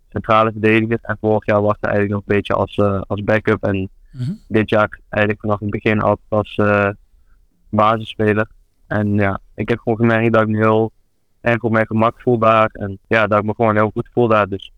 [0.10, 1.00] centrale verdediger.
[1.02, 3.64] En vorig jaar was het eigenlijk nog een beetje als, eh, als backup.
[3.64, 4.32] En Mhm.
[4.48, 6.90] dit jaar eigenlijk vanaf het begin altijd als eh,
[7.70, 8.48] basisspeler.
[8.88, 10.92] En ja, ik heb gewoon gemerkt dat ik me heel
[11.42, 12.70] erg op mijn gemak voel daar.
[12.74, 14.48] En ja, dat ik me gewoon heel goed voel daar.
[14.50, 14.72] Dus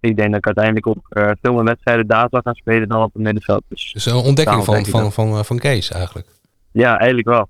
[0.00, 1.08] ik denk dat ik uiteindelijk ook
[1.42, 3.62] veel meer wedstrijden daar zal gaan spelen dan op het middenveld.
[3.68, 6.28] Dus Dus een ontdekking van, ik van, van, eh, van Kees eigenlijk.
[6.70, 7.48] ja, eigenlijk wel.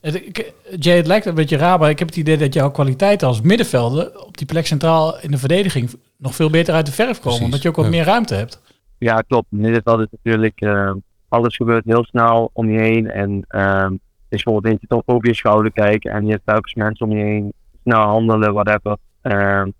[0.00, 2.70] Het, ik- Jay, het lijkt een beetje raar, maar ik heb het idee dat jouw
[2.70, 6.92] kwaliteiten als middenvelder op die plek centraal in de verdediging nog veel beter uit de
[6.92, 7.22] verf komen.
[7.22, 7.90] Precies, Omdat je ook wat ja.
[7.90, 8.62] meer ruimte hebt.
[8.98, 9.46] Ja, klopt.
[9.50, 10.92] Middenveld is natuurlijk, eh,
[11.28, 13.10] alles gebeurt heel snel om je heen.
[13.10, 13.92] En ehm
[14.28, 16.12] is bijvoorbeeld eentje toch over je schouder kijken.
[16.12, 18.96] En je hebt telkens mensen om je heen, snel handelen, whatever.
[19.20, 19.70] Ehm,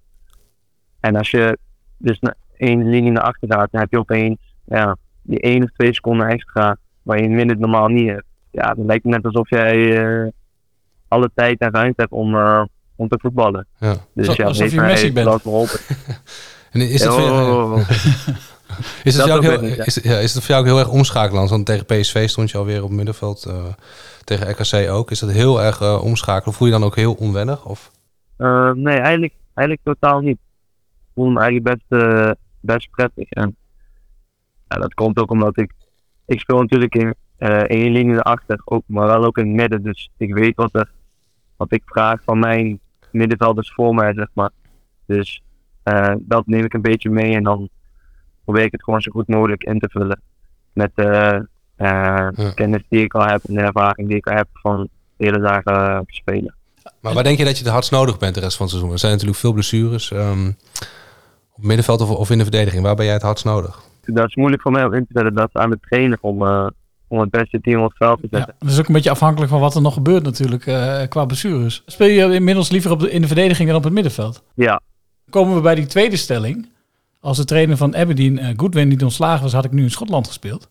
[1.00, 1.59] en als je
[1.96, 2.18] dus
[2.57, 6.26] één linie naar achter gaat, dan heb je opeens ja, die één of twee seconden
[6.28, 8.24] extra, waar je in midden normaal niet hebt.
[8.53, 10.29] Ja, dan lijkt het net alsof jij eh,
[11.09, 12.65] alle tijd en ruimte hebt om, eh,
[12.97, 13.67] om te voetballen.
[13.79, 13.93] Ja.
[14.15, 15.43] Dus Alsof- ja, alsof je Messi bent.
[16.73, 17.81] En is het, voor jou,
[19.05, 19.85] is, het dat voor jou ook heel, weer niet, ja.
[19.85, 21.49] is, het- ja, is het voor jou ook heel erg omschakelen?
[21.49, 23.45] Want tegen PSV stond je alweer op het middenveld.
[23.45, 23.65] eh,
[24.25, 25.11] tegen RKC ook.
[25.11, 26.55] Is dat heel erg eh, omschakelen?
[26.55, 27.65] Voel je dan ook heel onwennig?
[27.65, 27.91] Of?
[28.37, 30.37] Eh, nee, eigenlijk, eigenlijk totaal niet.
[30.37, 32.03] Ik voel me eigenlijk best,
[32.61, 33.31] best prettig.
[33.31, 33.57] En
[34.69, 35.73] ja, dat komt ook omdat ik,
[36.27, 37.15] ik speel natuurlijk in
[37.50, 39.83] één linie erachter, ook, maar wel ook in het midden.
[39.83, 40.90] Dus ik weet wat, er,
[41.57, 44.50] wat ik vraag van mijn middenvelders voor mij, zeg maar.
[45.07, 45.42] Dus
[45.83, 47.68] eh, dat neem ik een beetje mee en dan
[48.44, 50.20] probeer ik het gewoon zo goed mogelijk in te vullen.
[50.72, 52.31] Met de Ja.
[52.55, 55.38] kennis die ik al heb en de ervaring die ik al heb van de hele
[55.40, 56.55] dagen eh, spelen.
[57.00, 58.92] Maar waar denk je dat je het hardst nodig bent de rest van het seizoen?
[58.92, 60.11] Er zijn natuurlijk veel blessures.
[60.12, 60.48] ehm,
[61.52, 62.83] op middenveld of, of in de verdediging.
[62.83, 63.81] Waar ben jij het hardst nodig?
[64.05, 65.35] dat is moeilijk voor mij om in te vullen.
[65.35, 66.66] Dat is aan de trainer om, eh,
[67.12, 68.55] om het beste team op het veld te Ja, zetten.
[68.59, 71.83] dat is ook een beetje afhankelijk van wat er nog gebeurt natuurlijk eh, qua blessures.
[71.87, 74.42] Speel je inmiddels liever op de, in de verdediging dan op het middenveld?
[74.55, 74.81] Ja,
[75.31, 76.68] Komen we bij die tweede stelling.
[77.20, 80.27] Als de trainer van Aberdeen, eh Goodwin, niet ontslagen was, had ik nu in Schotland
[80.27, 80.68] gespeeld.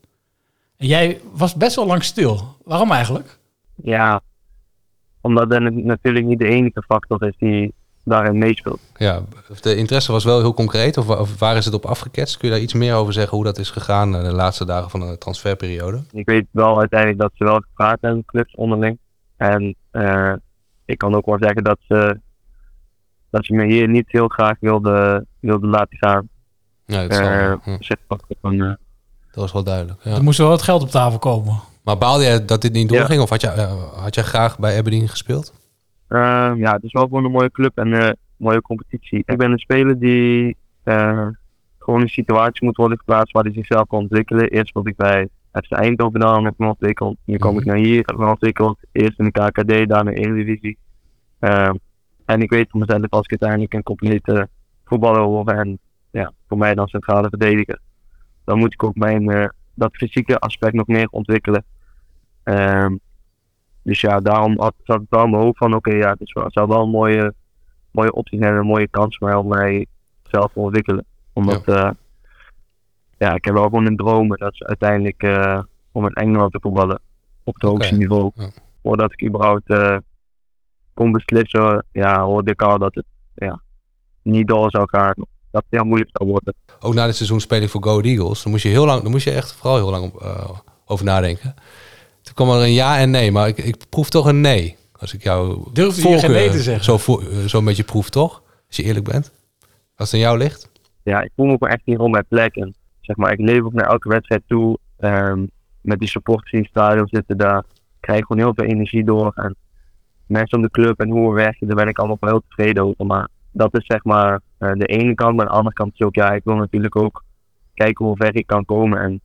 [0.77, 2.56] En jij was best wel lang stil.
[2.63, 3.38] Waarom eigenlijk?
[3.75, 4.21] ja.
[5.21, 8.79] Omdat dat nat- natuurlijk niet de enige factor is die daarin meespeelt.
[8.95, 9.21] Ja,
[9.61, 10.97] de interesse was wel heel concreet.
[10.97, 12.37] Of, wa- of waar is het op afgeketst?
[12.37, 14.89] Kun je daar iets meer over zeggen hoe dat is gegaan eh, de laatste dagen
[14.89, 16.03] van de transferperiode?
[16.11, 18.97] Ik weet wel uiteindelijk dat ze wel gepraat hebben, clubs onderling.
[19.37, 20.33] En eh,
[20.85, 22.19] ik kan ook wel zeggen dat ze,
[23.29, 26.29] dat ze me hier niet heel graag wilden wilde laten gaan.
[26.85, 27.57] Ja, dat zal, Eh, eh,
[29.31, 30.03] Dat was wel duidelijk.
[30.03, 30.11] Ja.
[30.15, 31.59] Er moest wel wat geld op tafel komen.
[31.83, 33.21] Maar baalde jij dat dit niet doorging?
[33.21, 35.53] Of had jij, had jij graag bij Aberdeen gespeeld?
[36.12, 39.24] Ehm, ja, het is wel gewoon een mooie club en een mooie competitie.
[39.26, 41.28] Ik ben een speler die eh,
[41.78, 44.50] gewoon in een situatie moet worden geplaatst waar hij zichzelf kan ontwikkelen.
[44.50, 47.17] Eerst wilde ik bij FC Eindhoven dan heb ik me ontwikkeld.
[47.26, 48.80] Nu kom ik naar hier, heb ik me ontwikkeld.
[48.91, 50.78] Eerst in de KKD, daarna in de Eredivisie.
[51.39, 51.76] Ehm,
[52.26, 54.50] en ik weet van mezelf als ik uiteindelijk een complete
[54.86, 57.80] voetballer wil en ja, voor mij dan centrale verdediger.
[58.43, 61.63] Dan moet ik ook mijn, eh, dat fysieke aspect nog meer ontwikkelen.
[62.43, 62.95] Ehm,
[63.84, 66.34] dus ja, daarom had, zat het wel in mijn hoofd van oké, ja, het, is
[66.34, 67.34] wel, het zou wel een mooie,
[67.91, 69.86] mooie optie zijn en een mooie kans voor mij om mij
[70.24, 71.06] zelf te ontwikkelen.
[71.34, 71.96] Omdat ja.
[73.17, 75.60] ja, ik heb wel gewoon een droom, dat is uiteindelijk eh,
[75.91, 77.02] om in Engeland te voetballen
[77.44, 78.32] op het hoogste niveau.
[78.36, 78.50] Ja.
[78.84, 79.98] Voordat ik überhaupt eh,
[80.94, 83.62] kon beslissen, ja, hoorde ik al dat het ja,
[84.22, 85.13] niet door zou gaan.
[85.52, 86.56] Dat het heel moeilijk zou worden.
[86.80, 88.44] Ook na dit seizoen spelen voor Go Eagles.
[88.44, 90.13] Dan moest je heel lang, dan moest je echt vooral heel lang
[90.86, 91.56] over nadenken.
[92.34, 94.78] Toen kwam er een ja en nee, maar ik, ik proef toch een nee.
[94.91, 96.84] Als ik jou Durfde je geen nee te zeggen?
[96.84, 98.44] Zo, voor, zo een beetje proef, toch?
[98.67, 99.32] Als je eerlijk bent.
[99.96, 100.72] Als het aan jou ligt.
[101.04, 102.56] Ja, ik voel me gewoon echt niet rond mijn plek.
[102.56, 104.78] En zeg maar, ik leef ook naar elke wedstrijd toe.
[105.00, 105.50] Um,
[105.82, 107.63] met die supporters in het stadion zitten daar.
[108.00, 109.32] Krijg ik gewoon heel veel energie door.
[109.36, 109.56] En
[110.28, 112.84] mensen om de club en hoe we werken, daar ben ik allemaal wel heel tevreden
[112.84, 113.06] over.
[113.06, 115.36] Maar dat is zeg maar uh, de ene kant.
[115.36, 117.24] Maar aan de andere kant is ook, ja, ik wil natuurlijk ook
[117.74, 119.00] kijken hoe ver ik kan komen.
[119.00, 119.22] En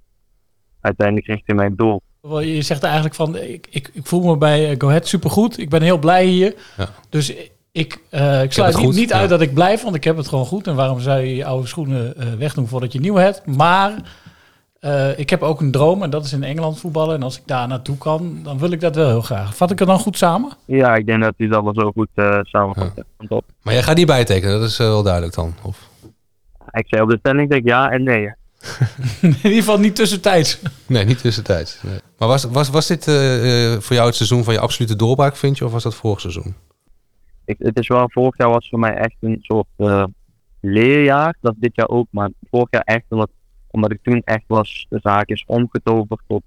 [0.81, 2.03] uiteindelijk richting mijn doel.
[2.29, 5.59] Je zegt eigenlijk van, ik, ik, ik voel me bij Go Ahead supergoed.
[5.59, 6.55] Ik ben heel blij hier.
[6.77, 6.89] Ja.
[7.09, 7.35] Dus
[7.73, 9.29] ik, uh, ik sluit niet, niet, uit ja.
[9.29, 10.67] dat ik blijf, want ik heb het gewoon goed.
[10.67, 13.47] En waarom zou je je oude schoenen uh, wegdoen voordat je nieuw hebt?
[13.47, 13.95] Maar
[14.81, 17.15] uh, ik heb ook een droom en dat is in Engeland voetballen.
[17.15, 19.57] En als ik daar naartoe kan, dan wil ik dat wel heel graag.
[19.57, 20.53] Vat ik het dan goed samen?
[20.65, 22.09] Ja, ik denk dat hij dat wel zo goed
[22.43, 22.93] samenvat.
[23.29, 23.41] Ja.
[23.63, 25.55] Maar jij gaat niet bijtekenen, dat is wel duidelijk dan?
[25.63, 25.89] Of?
[26.71, 28.23] Ik zei op de stelling denk ik ja en nee.
[29.21, 30.59] in ieder geval niet tussentijds.
[30.87, 31.79] Nee, niet tussentijds.
[31.83, 31.99] Nee.
[32.19, 33.15] Maar was, was, was dit uh,
[33.79, 35.65] voor jou het seizoen van je absolute doorbraak, vind je?
[35.65, 36.55] Of was dat vorig seizoen?
[37.45, 40.05] Ik, het is wel, vorig jaar was voor mij echt een soort uh,
[40.61, 41.37] leerjaar.
[41.41, 42.07] Dat dit jaar ook.
[42.11, 43.31] Maar vorig jaar echt, omdat,
[43.71, 46.43] omdat ik toen echt was, de zaak is omgetoverd tot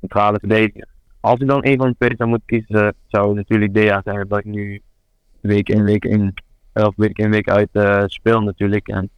[0.00, 0.88] centrale verdediger.
[1.20, 4.28] Als ik dan een van de twee zou kiezen, zou het natuurlijk jaar zijn.
[4.28, 4.82] Dat ik nu
[5.40, 6.34] week in, week in,
[6.72, 7.68] of week in, week uit
[8.10, 8.88] speel natuurlijk.
[8.88, 9.10] En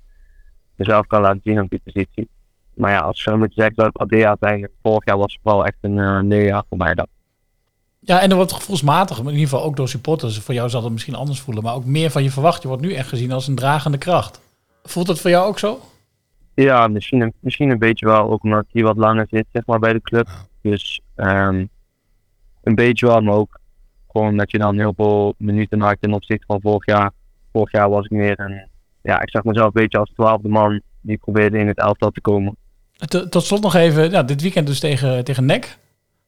[0.75, 2.29] mezelf kan laten zien op die positie.
[2.77, 5.43] Maar ja, als je zo moet zeggen dat het dit zijn, vorig jaar was het
[5.43, 7.09] vooral echt een uh, leerjaar voor mij dat.
[8.01, 10.93] Ja, en er wordt gevoelsmatig, in ieder geval ook door supporters, voor jou zal het
[10.93, 12.63] misschien anders voelen, maar ook meer van je verwacht.
[12.63, 14.41] Je wordt nu echt gezien als een dragende kracht.
[14.83, 15.81] Voelt dat voor jou ook zo?
[16.55, 19.79] Ja, misschien een, misschien een beetje wel, ook omdat hij wat langer zit zeg maar,
[19.79, 20.29] bij de club.
[20.63, 21.69] Dus um,
[22.63, 23.61] een beetje wel, maar ook
[24.11, 27.11] gewoon dat je dan heel veel minuten maakt ten opzichte van vorig jaar.
[27.53, 28.69] Vorig jaar was ik meer een
[29.07, 32.21] ja, ik zag mezelf een beetje als twaalfde man die probeerde in het elftal te
[32.21, 32.57] komen.
[32.97, 35.79] Tot, tot slot nog even, ja, dit weekend dus tegen, tegen NEC.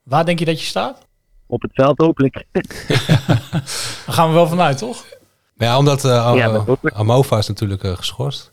[0.03, 1.07] Waar denk je dat je staat?
[1.47, 2.35] Op het veld hopelijk.
[4.07, 5.05] Daar gaan we wel vanuit, toch?
[5.55, 8.51] Ja, omdat uh, ja, Amova is natuurlijk uh, geschorst.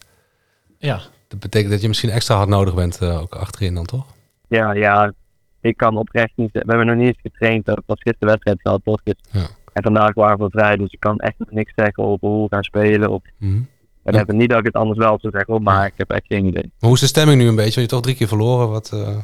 [0.77, 0.99] Ja.
[1.27, 4.05] Dat betekent dat je misschien extra hard nodig bent, uh, ook achterin dan, toch?
[4.47, 5.13] Ja, ja.
[5.61, 6.51] Ik kan oprecht niet...
[6.51, 7.65] We hebben nog niet eens getraind.
[7.65, 8.99] Dat was gisteren wedstrijd gehad, toch?
[9.03, 9.47] Ja.
[9.73, 12.63] En vandaag waren we vrij, dus ik kan echt niks zeggen over hoe we gaan
[12.63, 13.09] spelen.
[13.09, 13.21] Of...
[13.37, 13.67] Mm -hmm.
[14.05, 14.17] En ja.
[14.17, 16.63] hebben niet dat ik het anders wel zou zeggen, maar ik heb echt geen idee.
[16.63, 17.75] Maar hoe is de stemming nu een beetje?
[17.75, 18.69] Want je toch drie keer verloren.
[18.69, 19.17] Wat, uh...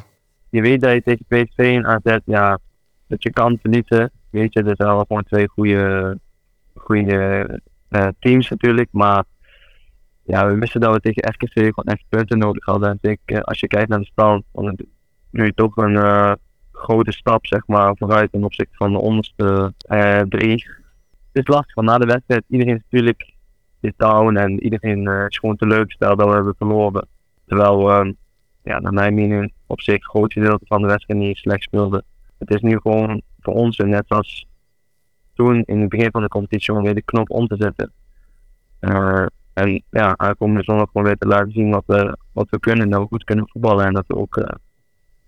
[0.48, 2.58] Je weet dat je tegen PSV en AZ, ja,
[3.06, 4.10] dat je kan verliezen.
[4.30, 6.18] Weet je, er zijn wel gewoon twee goede,
[6.74, 8.88] goede uh, teams natuurlijk.
[8.92, 9.24] Maar
[10.22, 12.98] ja, we wisten dat we tegen FKC gewoon echt punten nodig hadden.
[13.00, 14.78] En ik, uh, als je kijkt naar de stand, dan
[15.30, 16.32] nu je toch een uh,
[16.72, 19.74] grote stap zeg maar, vooruit ten opzichte van de onderste
[20.28, 20.66] drie.
[21.32, 23.31] Het is lastig, want na de wedstrijd, iedereen is natuurlijk
[23.82, 27.08] is down en iedereen uh, is gewoon teleurgesteld dat we hebben verloren.
[27.46, 28.12] Terwijl we, uh,
[28.62, 32.04] ja, naar mijn mening, op zich een groot gedeelte van de wedstrijd niet slecht speelde.
[32.38, 34.46] Het is nu gewoon voor ons, net als
[35.34, 37.92] toen in het begin van de competitie, om weer de knop om te zetten.
[38.80, 42.90] Uh, en ja, aankomende zondag gewoon weer te laten zien wat we, wat we kunnen,
[42.90, 44.44] dat we goed kunnen voetballen en dat we ook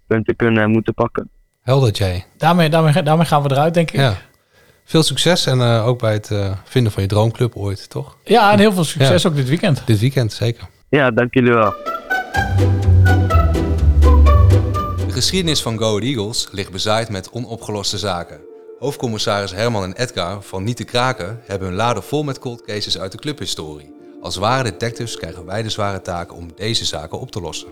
[0.06, 1.30] punten kunnen en moeten pakken.
[1.60, 2.24] Helder, Jay.
[2.36, 4.00] Daarmee, daarmee, daarmee gaan we eruit, denk ik.
[4.00, 4.14] Ja.
[4.84, 8.16] Veel succes en uh, ook bij het uh, vinden van je droomclub ooit, toch?
[8.24, 9.28] Ja, en heel veel succes ja.
[9.28, 9.82] ook dit weekend.
[9.86, 10.68] Dit weekend, zeker.
[10.88, 11.74] Ja, dank jullie wel.
[15.06, 18.40] De geschiedenis van Go Eagles ligt bezaaid met onopgeloste zaken.
[18.78, 22.98] Hoofdcommissaris Herman en Edgar van Niet te Kraken hebben hun laden vol met cold cases
[22.98, 23.92] uit de clubhistorie.
[24.22, 27.68] Als ware detectives krijgen wij de zware taak om deze zaken op te lossen.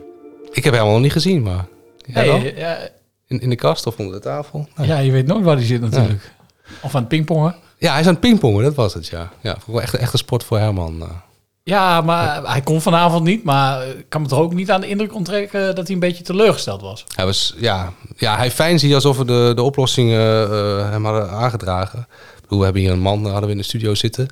[0.51, 1.67] Ik heb Herman nog niet gezien, maar...
[2.11, 2.79] Hey, ja,
[3.27, 4.69] in, in de kast of onder de tafel?
[4.83, 6.23] Ja, je weet nooit waar hij zit natuurlijk.
[6.23, 6.41] Ja.
[6.81, 7.55] Of aan het pingpongen?
[7.79, 9.31] Ja, hij is aan het pingpongen, dat was het, ja.
[9.41, 11.23] Ja, echt, echt een sport voor Herman.
[11.65, 13.45] Ja, maar hij kon vanavond niet.
[13.45, 16.25] Maar ik kan me toch ook niet aan de indruk onttrekken dat hij een beetje
[16.25, 17.05] teleurgesteld was.
[17.15, 21.31] Hij was, ja, ja, hij fijn zie alsof we de, de oplossingen eh, hem hadden
[21.31, 21.99] aangedragen.
[22.37, 24.29] Ik bedoel, we hebben hier een man eh, hadden we in de studio zitten.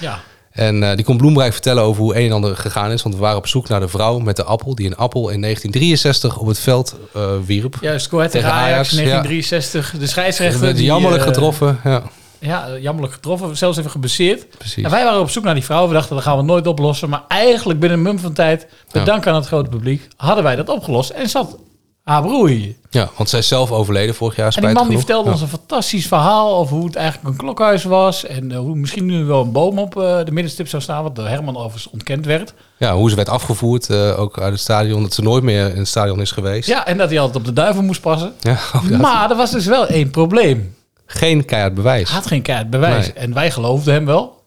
[0.00, 0.20] Ja.
[0.52, 3.02] En eh, die kon Bloemrijk vertellen over hoe een en ander gegaan is.
[3.02, 5.40] Want we waren op zoek naar de vrouw met de appel die een appel in
[5.40, 7.78] 1963 op het veld eh, wierp.
[7.80, 8.96] Juist, Go Ahead tegen Ajax, Ajax, ja.
[8.96, 9.94] 1963.
[9.98, 10.74] De scheidsrechter...
[10.74, 11.80] die, jammerlijk eh, getroffen.
[11.84, 12.02] Ja.
[12.38, 13.56] Ja, jammerlijk getroffen.
[13.56, 14.48] Zelfs even geblesseerd.
[14.58, 14.84] Precies.
[14.84, 15.86] En wij waren op zoek naar die vrouw.
[15.86, 17.08] We dachten, dat gaan we nooit oplossen.
[17.08, 20.56] Maar eigenlijk binnen een mum van tijd, met dank aan het grote publiek, hadden wij
[20.56, 21.10] dat opgelost.
[21.10, 21.56] En zat
[22.04, 22.74] haar broer hier.
[22.90, 24.54] Ja, want zij is zelf overleden vorig jaar.
[24.56, 25.32] En die man die vertelde Ja.
[25.32, 28.26] ons een fantastisch verhaal over hoe het eigenlijk een klokhuis was.
[28.26, 31.16] En eh, hoe misschien nu wel een boom op eh, de middenstip zou staan, wat
[31.16, 32.54] door Herman overigens ontkend werd.
[32.78, 35.02] Ja, hoe ze werd afgevoerd, eh, ook uit het stadion.
[35.02, 36.68] Dat ze nooit meer in het stadion is geweest.
[36.68, 38.32] Ja, en dat hij altijd op de duivel moest passen.
[38.40, 40.74] Ja, oh, Maar er was dus wel één probleem.
[41.06, 42.08] Geen keihard bewijs.
[42.08, 43.06] Hij had geen keihard bewijs.
[43.06, 43.12] Nee.
[43.14, 44.41] En wij geloofden hem wel.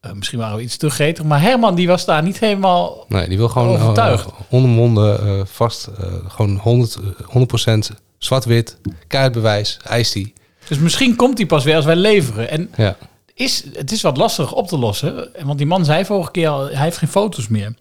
[0.00, 1.24] Eh, misschien waren we iets te gretig.
[1.24, 3.04] Maar Herman die was daar niet helemaal...
[3.08, 4.26] Nee, die wil gewoon eh, Overtuigd.
[4.50, 10.32] onomwonden, eh, vast, eh, gewoon 100, eh, 100% zwart-wit, keihard bewijs, eist die.
[10.68, 12.50] Dus misschien komt hij pas weer als wij leveren.
[12.50, 12.96] En Ja.
[13.34, 15.28] is, het is wat lastig op te lossen.
[15.44, 17.74] Want die man zei vorige keer al, hij heeft geen foto's meer.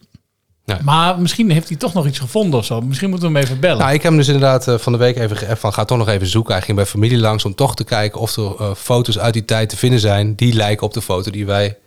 [0.65, 0.77] Nee.
[0.83, 2.81] Maar misschien heeft hij toch nog iets gevonden of zo.
[2.81, 3.77] Misschien moeten we hem even bellen.
[3.77, 6.27] Nou, ik heb hem dus inderdaad van de week even van ga toch nog even
[6.27, 6.53] zoeken.
[6.53, 9.69] Hij ging bij familie langs om toch te kijken of er foto's uit die tijd
[9.69, 11.77] te vinden zijn die lijken op de foto die wij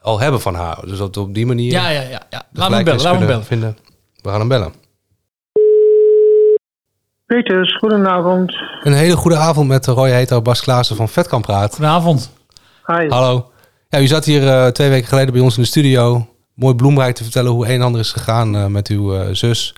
[0.00, 0.78] al hebben van haar.
[0.86, 1.72] Dus dat we op die manier.
[1.72, 2.22] ja, ja, ja.
[2.30, 2.42] ja.
[2.52, 3.44] Laat me bellen, laat me kunnen bellen.
[3.44, 3.76] Vinden.
[4.22, 4.72] We gaan hem bellen.
[7.26, 8.56] Peters, goedenavond.
[8.82, 11.74] Een hele goede avond met Roy Heter, Bas Klaassen van Vetkamp Praat.
[11.74, 12.32] Goedenavond.
[12.86, 13.08] Hi.
[13.08, 13.50] Hallo.
[13.88, 16.26] Ja, u zat hier eh, twee weken geleden bij ons in de studio.
[16.54, 19.74] Mooi bloemrijk te vertellen hoe een en ander is gegaan eh, met uw eh, zus.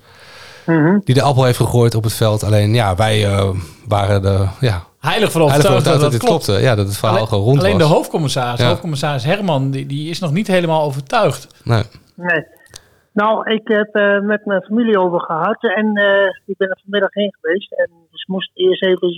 [0.67, 0.99] Mhm.
[1.05, 2.45] Die de appel heeft gegooid op het veld.
[2.45, 3.49] Alleen ja, wij eh,
[3.89, 6.45] waren de ja, Heilig van overtuigd dat dat dit klopt.
[6.45, 6.63] klopte.
[6.65, 7.89] Ja, dat het verhaal Alleen, gewoon rond alleen was.
[7.89, 8.67] de hoofdcommissaris, Ja.
[8.69, 11.61] hoofdcommissaris Herman, die, die is nog niet helemaal overtuigd.
[11.65, 11.83] Nee.
[12.15, 12.45] Nee.
[13.13, 17.15] Nou, ik heb eh, met mijn familie over gehad en eh, ik ben er vanmiddag
[17.15, 17.73] heen geweest.
[17.73, 19.13] En dus moest eerst even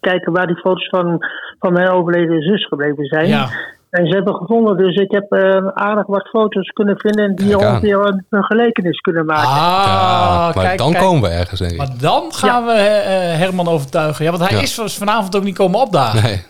[0.00, 1.24] kijken waar die foto's van,
[1.58, 3.28] van mijn overleden zus gebleven zijn.
[3.28, 3.48] Ja.
[3.90, 7.70] En ze hebben gevonden, dus ik heb eh, aardig wat foto's kunnen vinden die Kijk
[7.70, 7.98] ongeveer
[8.28, 9.48] een, gelijkenis kunnen maken.
[9.48, 11.04] Ah, Ja, maar kijk, dan kijk.
[11.04, 11.78] komen we ergens, denk ik.
[11.78, 14.24] Maar dan gaan we eh, eh, Herman overtuigen.
[14.24, 14.62] Ja, want hij Ja.
[14.62, 16.22] is dus vanavond ook niet komen opdagen.
[16.22, 16.44] Nee.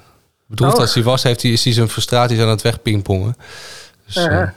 [0.46, 0.78] Bedoeld Oh.
[0.80, 3.34] als hij was, heeft hij, is hij zijn frustraties aan het wegpingpongen.
[4.06, 4.52] Dus, ja.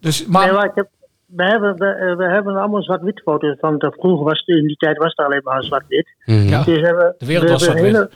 [0.00, 0.88] Dus, Maar, maar, nee, maar ik heb,
[1.26, 3.56] we, hebben, we, we hebben allemaal zwart-wit foto's.
[3.60, 6.08] Want vroeger was het, in die tijd was het alleen maar zwart-wit.
[6.24, 6.62] Ja.
[6.62, 8.08] Dus hebben, De wereld we was zwart-wit.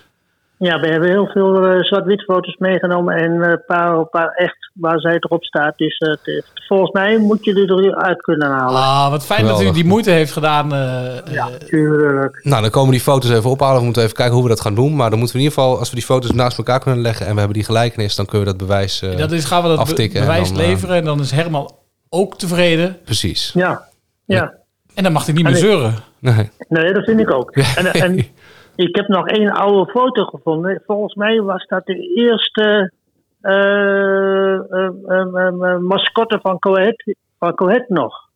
[0.68, 4.29] Ja, we hebben heel veel eh, zwart-wit foto's meegenomen en eh, een paar, een paar
[4.35, 5.79] echt waar zij erop staat.
[5.79, 8.81] Dus eh, het- volgens mij moet je die eruit kunnen halen.
[8.81, 10.72] ah, wat fijn dat u die moeite heeft gedaan.
[10.75, 12.40] eh, ja, tuurlijk.
[12.44, 13.79] Nou, dan komen die foto's even ophalen.
[13.79, 14.96] We moeten even kijken hoe we dat gaan doen.
[14.96, 17.27] Maar dan moeten we in ieder geval, als we die foto's naast elkaar kunnen leggen
[17.27, 19.03] en we hebben die gelijkenis, dan kunnen we dat bewijs.
[19.03, 20.96] eh, dat is, gaan we dat be- aftikken en bewijs dan, eh, leveren.
[20.96, 21.70] En dan is Herman
[22.09, 22.96] ook tevreden.
[23.05, 23.51] Precies.
[23.55, 23.83] Ja,
[24.25, 24.55] ja.
[24.94, 25.94] En dan mag hij niet meer En zeuren.
[26.18, 26.51] Nee.
[26.68, 27.51] Nee, dat vind ik ook.
[27.51, 28.16] En, en
[28.74, 30.82] ik heb nog één oude foto gevonden.
[30.87, 32.92] Volgens mij was dat de eerste
[33.40, 38.30] eh, eh, eh, mascotte van Coët, van Coët nog.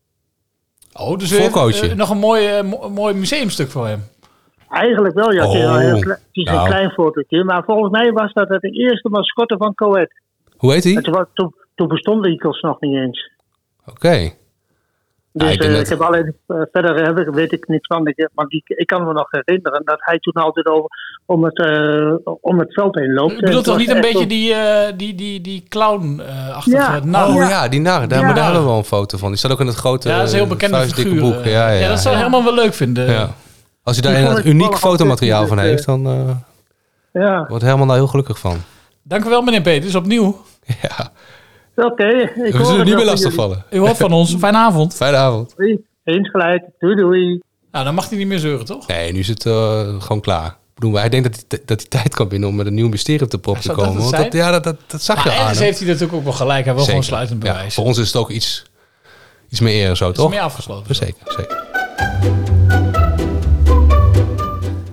[0.92, 4.00] Oh, dus nog een mooi, mo- mooi museumstuk voor hem.
[4.68, 5.46] Eigenlijk wel, ja.
[5.46, 6.58] Oh, het is nou.
[6.58, 7.44] een klein fotootje.
[7.44, 10.20] Maar volgens mij was dat de eerste mascotte van Coët.
[10.56, 10.94] Hoe heet hij?
[10.94, 13.30] En toen, toen bestonden Eagles nog niet eens.
[13.86, 14.32] Oké.
[15.38, 18.06] Dus ik eh, dat- ik heb alleen, eh, verder heb ik, weet ik niks van.
[18.06, 20.88] Ik, want ik, ik kan me nog herinneren dat hij toen altijd over,
[21.26, 23.32] om, het, eh, om het veld heen loopt.
[23.32, 27.00] U bedoelt toch niet een beetje op- die, eh, die, die, die clown-achtige Ja.
[27.04, 27.28] nar?
[27.28, 27.68] Oh ja, Ja.
[27.68, 28.08] die nar.
[28.08, 28.24] Daar, Ja.
[28.24, 29.28] maar daar hebben we wel een foto van.
[29.28, 31.20] Die staat ook in het grote Ja, dat is een heel bekende figuur.
[31.20, 31.44] boek.
[31.44, 31.88] Ja, ja, ja.
[31.88, 33.10] dat zou Herman wel leuk vinden.
[33.10, 33.30] Ja.
[33.82, 36.30] Als je daar Die ik uniek fotomateriaal van heeft, dan eh,
[37.22, 38.56] Ja, wordt Herman daar heel gelukkig van.
[39.02, 40.36] Dank u wel, meneer Peters, opnieuw.
[40.82, 41.08] Ja.
[41.76, 42.06] Oké.
[42.06, 43.36] ik We zullen het niet meer van lastig jullie.
[43.36, 43.64] vallen.
[43.70, 44.34] U hoort van ons.
[44.34, 44.94] Fijne avond.
[44.94, 45.54] Fijne avond.
[45.56, 45.84] Doei.
[46.04, 46.64] Eens gelijk.
[46.78, 47.40] Doei doei.
[47.72, 48.86] Nou, dan mag hij niet meer zeuren, toch?
[48.86, 50.46] Nee, nu is het eh, gewoon klaar.
[50.48, 52.88] Ik bedoel, hij denkt dat hij, dat hij tijd kan winnen om met een nieuw
[52.88, 53.92] mysterie op de prop te dat komen.
[53.92, 54.44] het Want dat, zijn?
[54.44, 56.64] ja, dat, dat, dat zag Maar je aan heeft hij natuurlijk ook wel gelijk.
[56.64, 57.74] Hij wil gewoon sluitend Ja, bewijs.
[57.74, 58.64] voor ons is het ook iets,
[59.50, 60.30] iets meer eer zo, Het is toch?
[60.30, 60.94] meer afgesloten.
[60.94, 61.64] Zeker, zeker.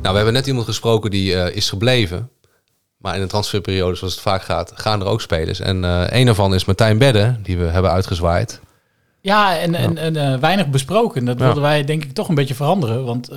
[0.02, 2.30] Nou, we hebben net iemand gesproken die eh, is gebleven.
[3.04, 5.60] Maar in de transferperiode, zoals het vaak gaat, gaan er ook spelers.
[5.60, 8.60] En eh een daarvan is Martijn Bedden, die we hebben uitgezwaaid.
[9.22, 11.26] Ja, en, en, en eh, weinig besproken.
[11.26, 11.44] Dat Ja.
[11.46, 13.06] wilden wij denk ik toch een beetje veranderen.
[13.06, 13.30] Want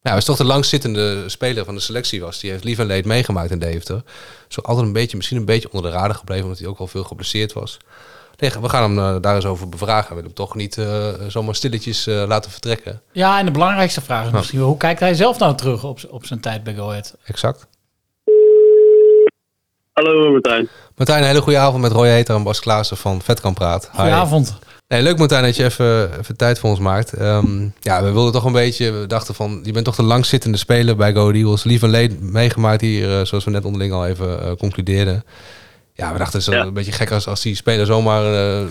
[0.00, 2.40] Ja, hij is toch de langzittende speler van de selectie was.
[2.40, 4.02] Die heeft lief en leed meegemaakt in Deventer.
[4.48, 6.86] Zo altijd een beetje, misschien een beetje onder de radar gebleven, omdat hij ook al
[6.86, 7.76] veel geblesseerd was.
[8.36, 10.08] Nee, we gaan hem daar eens over bevragen.
[10.08, 10.78] We willen hem toch niet
[11.28, 13.00] zomaar stilletjes laten vertrekken.
[13.12, 14.68] ja, en de belangrijkste vraag is misschien wel...
[14.68, 17.16] hoe kijkt hij zelf nou terug op, op zijn tijd bij Go Ahead?
[17.24, 17.66] Exact.
[19.98, 20.68] Hallo Martijn.
[20.96, 23.90] Martijn, een hele goede avond met Roy Heter en Bas Klaassen van Vetkamp Praat.
[23.94, 24.58] Goedenavond.
[24.88, 27.12] Nee, leuk Martijn dat je even, even tijd voor ons maakt.
[27.12, 30.58] Ehm, ja, we wilden toch een beetje, we dachten van, je bent toch de langzittende
[30.58, 31.64] speler bij Go Eagles.
[31.64, 35.24] Lief en leed meegemaakt hier, eh, zoals we net onderling al even eh, concludeerden.
[35.94, 36.62] Ja, we dachten het is Ja.
[36.62, 38.64] een beetje gek als, als die speler zomaar eh,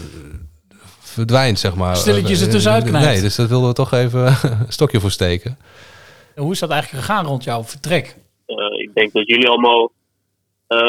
[0.99, 1.95] verdwijnt, zeg maar.
[1.95, 3.07] Stilletjes Eh, ertussenuit knijpt.
[3.07, 5.57] Nee, dus dat wilden we toch even een stokje voor steken.
[6.35, 8.15] Hoe is dat eigenlijk gegaan rond jouw vertrek?
[8.45, 9.91] Eh, ik denk dat jullie allemaal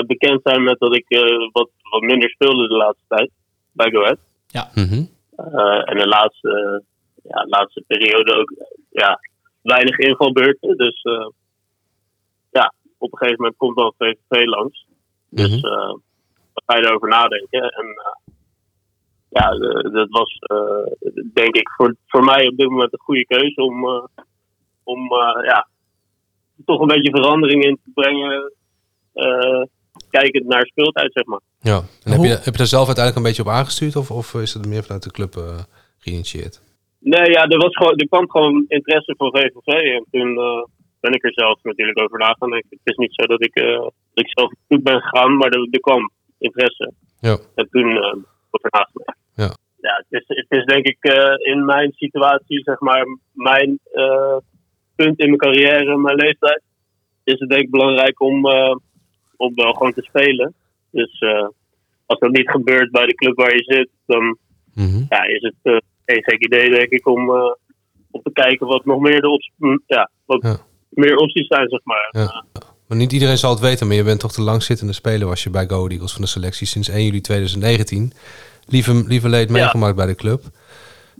[0.07, 3.31] bekend zijn met dat ik eh, wat, wat minder speelde de laatste tijd
[3.73, 4.19] bij Go Ahead.
[4.47, 4.71] Ja.
[4.75, 5.05] Mhm.
[5.37, 6.83] Eh, en de laatste,
[7.23, 9.21] ja, laatste periode ook eh, ja,
[9.63, 10.77] weinig invalbeurten.
[10.77, 11.29] Dus eh,
[12.51, 14.87] ja, op een gegeven moment komt dan VVV langs.
[15.29, 15.95] Dus eh
[16.59, 17.63] dan ga je erover nadenken.
[17.63, 18.35] En eh,
[19.29, 19.51] ja,
[19.91, 23.89] dat was eh, denk ik voor, voor mij op dit moment een goede keuze om,
[23.89, 24.05] eh,
[24.83, 25.69] om eh, ja,
[26.65, 28.53] toch een beetje verandering in te brengen.
[29.25, 29.63] Eh
[30.11, 31.41] kijkend naar speeltijd, zeg maar.
[31.61, 31.83] Ja.
[32.05, 34.55] En heb je, heb je daar zelf uiteindelijk een beetje op aangestuurd of, of is
[34.55, 35.59] het meer vanuit de club eh,
[35.99, 36.63] geïnitieerd?
[36.99, 39.73] Nee, ja, er, was gewoon, er kwam gewoon interesse voor VVV.
[39.97, 40.65] En toen eh,
[41.01, 42.69] ben ik er zelf natuurlijk over na gaan denken.
[42.71, 43.79] Het is niet zo dat ik, eh,
[44.15, 46.93] dat ik zelf op zoek ben gegaan, maar er, er kwam interesse.
[47.21, 47.39] Ja.
[47.55, 48.17] En toen eh
[48.51, 49.19] over nagedacht.
[49.35, 49.51] Ja.
[49.81, 54.37] Ja, het is, het is denk ik eh, in mijn situatie, zeg maar, mijn eh,
[54.97, 56.63] punt in mijn carrière, mijn leeftijd,
[57.25, 58.77] is het denk ik belangrijk om, eh,
[59.39, 60.55] om wel gewoon te spelen.
[60.91, 61.49] Dus eh,
[62.07, 64.39] als dat niet gebeurt bij de club waar je zit, dan
[65.09, 67.55] ja, is het eh, geen gek idee, denk ik, om, eh,
[68.11, 71.81] om te kijken wat nog meer, de op, m, ja, wat meer opties zijn, zeg
[71.85, 72.09] maar.
[72.11, 72.45] Ja.
[72.89, 75.51] Maar niet iedereen zal het weten, maar je bent toch de langzittende speler was je
[75.51, 78.13] bij Go Eagles van de selectie sinds 1 juli 2019.
[78.67, 80.43] Lieve, lieve leed meegemaakt bij de club.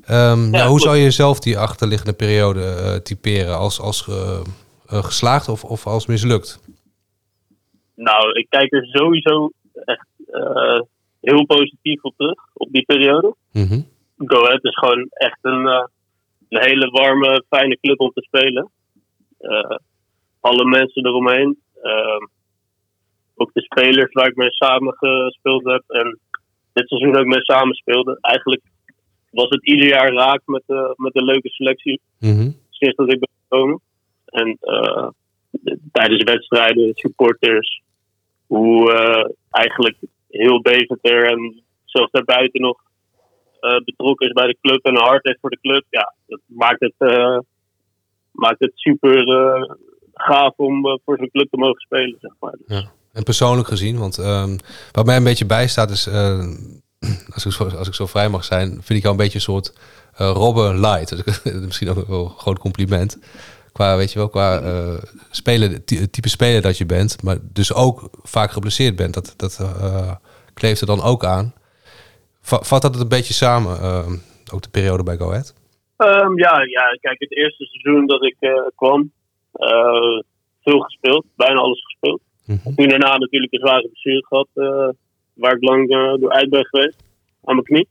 [0.05, 3.59] Ehm, nou, hoe zou je zelf die achterliggende periode typeren?
[3.59, 4.09] Als, als
[4.87, 6.61] geslaagd of, of als mislukt?
[8.01, 9.51] Nou, ik kijk er sowieso
[9.85, 10.81] echt eh,
[11.21, 13.35] heel positief op terug, op die periode.
[13.53, 13.81] Mhm.
[14.17, 15.85] Go Ahead is gewoon echt een, eh,
[16.49, 18.71] een hele warme, fijne club om te spelen.
[19.39, 19.77] Eh,
[20.41, 21.59] alle mensen eromheen.
[21.83, 22.27] eh,
[23.41, 25.83] ook de spelers waar ik mee samen gespeeld heb.
[25.87, 26.19] En
[26.73, 28.19] dit seizoen ook mee samen speelde.
[28.21, 28.63] Eigenlijk
[29.31, 32.01] was het ieder jaar raak met, de met een leuke selectie.
[32.19, 32.51] Mhm.
[32.71, 33.81] Sinds dat ik ben gekomen.
[34.25, 34.57] En
[35.51, 37.83] de- tijdens wedstrijden, supporters.
[38.49, 39.97] Hoe eh, eigenlijk
[40.29, 42.81] heel Deventer en zelfs daarbuiten nog
[43.61, 45.85] eh, betrokken is bij de club en hart heeft voor de club.
[45.91, 47.39] Ja, dat maakt het, eh,
[48.31, 49.27] maakt het super
[50.15, 52.55] gaaf om voor zo'n club te mogen spelen, zeg maar.
[52.67, 52.91] Ja.
[53.13, 54.57] En persoonlijk gezien, want ehm,
[54.93, 56.09] wat mij een beetje bijstaat is,
[57.35, 59.41] als, ik zo, als ik zo vrij mag zijn, vind ik jou een beetje een
[59.41, 59.73] soort
[60.17, 61.43] Robben light.
[61.67, 63.19] Misschien ook wel een groot compliment.
[63.79, 64.99] Qua, weet je wel, qua eh
[65.31, 69.15] speler, type speler dat je bent, maar dus ook vaak geblesseerd bent.
[69.15, 70.15] Dat, dat eh,
[70.55, 71.55] kleeft er dan ook aan.
[72.41, 74.13] Va- vat dat het een beetje samen, ehm,
[74.53, 75.55] ook de periode bij Go Ahead?
[75.97, 79.13] Ehm, ja, ja, kijk, het eerste seizoen dat ik eh, kwam,
[79.53, 80.19] eh,
[80.63, 82.21] veel gespeeld, bijna alles gespeeld.
[82.77, 84.89] Toen daarna natuurlijk een zware blessure gehad, eh,
[85.35, 86.97] waar ik lang eh, door uit ben geweest,
[87.45, 87.89] aan mijn knie.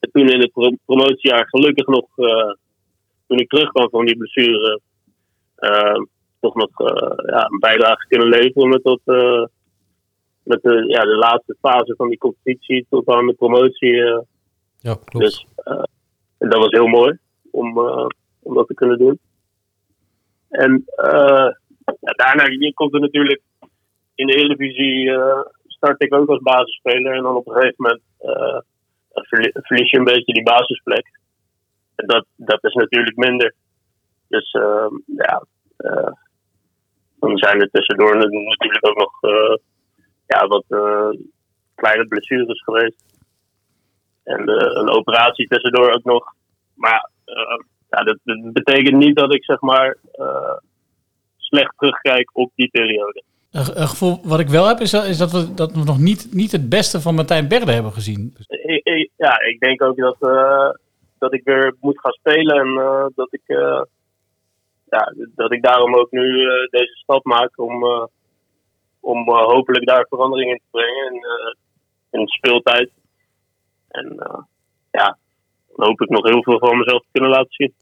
[0.00, 2.52] En toen in het pro- promotiejaar, gelukkig nog, eh,
[3.26, 4.80] toen ik terugkwam van die blessure,
[5.56, 6.02] eh,
[6.40, 9.44] toch nog eh, ja, een bijdrage kunnen leveren met, dat, eh,
[10.42, 14.02] met de, ja, de laatste fase van die competitie tot aan de promotie.
[14.04, 14.20] eh.
[14.78, 15.24] Ja, klopt.
[15.24, 15.46] Dus
[16.38, 17.18] dat was heel mooi
[17.50, 17.78] om,
[18.42, 19.18] om dat te kunnen doen.
[20.48, 20.84] En
[22.00, 23.40] ja, daarna komt er natuurlijk
[24.14, 27.14] in de Eredivisie eh start ik ook als basisspeler.
[27.14, 28.02] En dan op een gegeven moment
[29.12, 31.20] verlie- verlies je een beetje die basisplek.
[31.96, 33.54] Dat, dat is natuurlijk minder.
[34.28, 35.44] Dus eh, ja,
[35.76, 36.12] eh,
[37.24, 39.56] dan zijn er tussendoor natuurlijk ook nog eh,
[40.26, 41.08] ja, wat eh,
[41.74, 43.04] kleine blessures geweest.
[44.24, 46.34] En een operatie tussendoor ook nog.
[46.74, 47.58] Maar eh,
[47.90, 49.96] ja, dat, dat betekent niet dat ik zeg maar
[51.36, 53.22] slecht terugkijk op die periode.
[53.50, 56.28] Een, gevoel wat ik wel heb, is dat, is dat, we, dat we nog niet,
[56.32, 58.36] niet het beste van Martijn Berde hebben gezien.
[59.16, 60.16] Ja, ik denk ook dat,
[61.18, 63.82] dat ik weer moet gaan spelen en eh, dat, ik, eh,
[64.84, 67.84] ja, dat ik daarom ook nu eh, deze stap maak om,
[69.00, 71.26] om hopelijk daar verandering in te brengen in,
[72.10, 72.90] in de speeltijd.
[73.88, 74.16] En
[74.90, 75.18] ja,
[75.76, 77.74] dan hoop ik nog heel veel van mezelf te kunnen laten zien.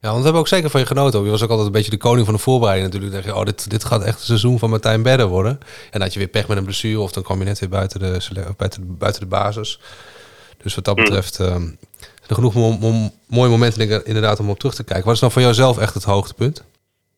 [0.00, 1.24] Ja, want we hebben ook zeker van je genoten.
[1.24, 3.12] Je was ook altijd een beetje de koning van de voorbereiding natuurlijk.
[3.12, 5.52] Dan dacht je, oh, dit, dit gaat echt een seizoen van Martijn Bedder worden.
[5.52, 7.68] En dan had je weer pech met een blessure of dan kwam je net weer
[7.68, 8.18] buiten de,
[8.56, 9.80] buiten de, buiten de basis.
[10.62, 11.68] Dus wat dat betreft ehm,
[12.34, 15.04] genoeg mo- mo- mooie momenten inderdaad om op terug te kijken.
[15.04, 16.64] Wat is nou voor jou zelf echt het hoogtepunt?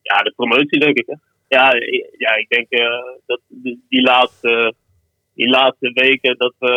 [0.01, 1.05] Ja, de promotie denk ik.
[1.07, 1.15] Hè.
[1.47, 1.73] Ja,
[2.17, 4.73] ja, ik denk eh, dat die, laatste
[5.33, 6.73] die laatste weken dat we,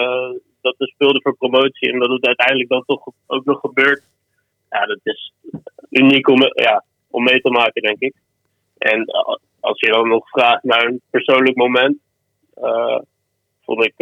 [0.61, 4.03] dat we speelden voor promotie en dat het uiteindelijk dan toch ook nog gebeurt.
[4.70, 5.33] Ja, dat is
[5.91, 8.14] uniek om, ja, om mee te maken, denk ik.
[8.78, 11.99] En eh, als je dan nog vraagt naar een persoonlijk moment,
[12.55, 12.99] eh,
[13.64, 13.95] vond ik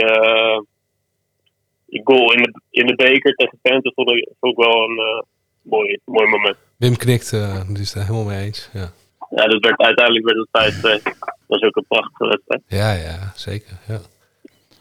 [1.90, 4.98] die goal in de, in de beker tegen Twente vond ik, vond ik wel een
[4.98, 5.22] eh,
[5.62, 6.56] mooi, mooi moment.
[6.76, 8.68] Wim knikt, eh die is het er helemaal mee eens.
[8.72, 8.92] Ja,
[9.30, 11.02] Ja, dat werd, uiteindelijk werd het 5-2.
[11.02, 12.62] Dat was ook een prachtige wedstrijd.
[12.66, 13.78] ja, ja zeker.
[13.88, 14.00] Ja.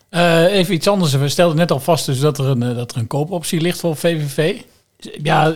[0.09, 1.15] Eh, even iets anders.
[1.15, 3.95] We stelden net al vast dus dat, er een, dat er een koopoptie ligt voor
[3.95, 4.61] VVV.
[5.23, 5.53] Ja,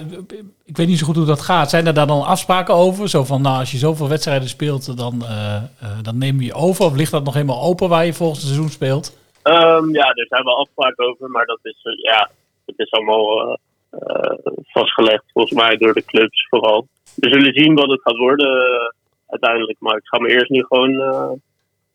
[0.66, 1.70] ik weet niet zo goed hoe dat gaat.
[1.70, 3.10] Zijn er daar dan afspraken over?
[3.10, 5.64] Zo van, nou, als je zoveel wedstrijden speelt, dan, eh, eh,
[6.02, 6.86] dan neem je je over.
[6.86, 9.18] Of ligt dat nog helemaal open waar je volgens het seizoen speelt?
[9.44, 12.32] Ehm, ja, daar zijn wel afspraken over, maar dat is, eh, ja,
[12.66, 13.58] het is allemaal
[13.90, 16.88] eh, vastgelegd, volgens mij, door de clubs vooral.
[17.16, 18.90] We zullen zien wat het gaat worden eh,
[19.28, 21.42] uiteindelijk, maar ik ga me eerst nu gewoon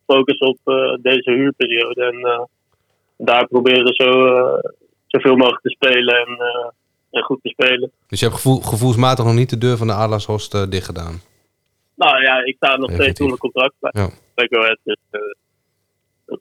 [0.06, 0.58] focussen op
[1.00, 2.48] deze huurperiode en
[3.16, 4.10] daar proberen zo,
[5.06, 6.38] zoveel mogelijk te spelen en,
[7.10, 7.90] en goed te spelen.
[8.06, 11.20] Dus je hebt gevoel, gevoelsmatig nog niet de deur van de Adelaarshorst dicht gedaan.
[11.94, 14.08] Nou ja, ik sta nog steeds onder contract bij, Ja.
[14.34, 14.98] bij Go Ahead, dus
[16.26, 16.40] dat,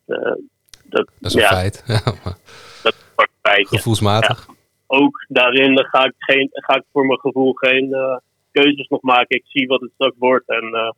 [0.89, 1.83] dat, Dat is een ja, feit.
[1.87, 2.37] Ja, maar
[2.83, 3.77] Dat is een feit, ja.
[3.77, 4.47] gevoelsmatig.
[4.87, 8.17] ook daarin ga ik, geen, ga ik voor mijn gevoel geen eh,
[8.51, 9.37] keuzes nog maken.
[9.37, 10.91] Ik zie wat het straks wordt en eh,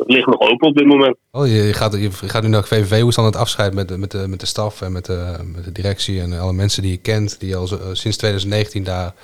[0.00, 1.16] dat ligt nog open op dit moment.
[1.30, 3.00] Oh, je, je, gaat, je gaat nu naar VVV.
[3.00, 5.36] Hoe is dan het afscheid met de, met de, met de staf en met de,
[5.54, 8.84] met de directie en alle mensen die je kent, die je al eh, sinds 2019
[8.84, 9.14] daar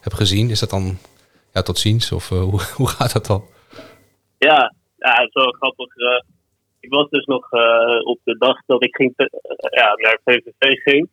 [0.00, 0.50] hebt gezien?
[0.50, 0.98] Is dat dan
[1.52, 2.12] ja, tot ziens?
[2.12, 3.44] Of eh, hoe, hoe gaat dat dan?
[4.38, 5.94] Ja, ja het is wel grappig.
[6.84, 9.26] Ik was dus nog eh, op de dag dat ik ging eh,
[9.70, 11.08] ja, naar VVV ging.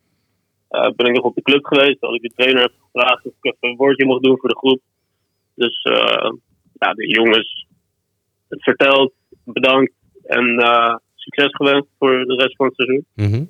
[0.68, 2.00] eh, ben ik nog op de club geweest.
[2.00, 4.80] Had ik de trainer gevraagd of ik even een woordje mocht doen voor de groep.
[5.54, 5.80] Dus
[6.78, 7.66] ja, de jongens
[8.48, 9.12] het verteld,
[9.44, 9.92] bedankt
[10.24, 10.44] en
[11.14, 13.04] succes gewenst voor de rest van het seizoen.
[13.14, 13.44] Mhm.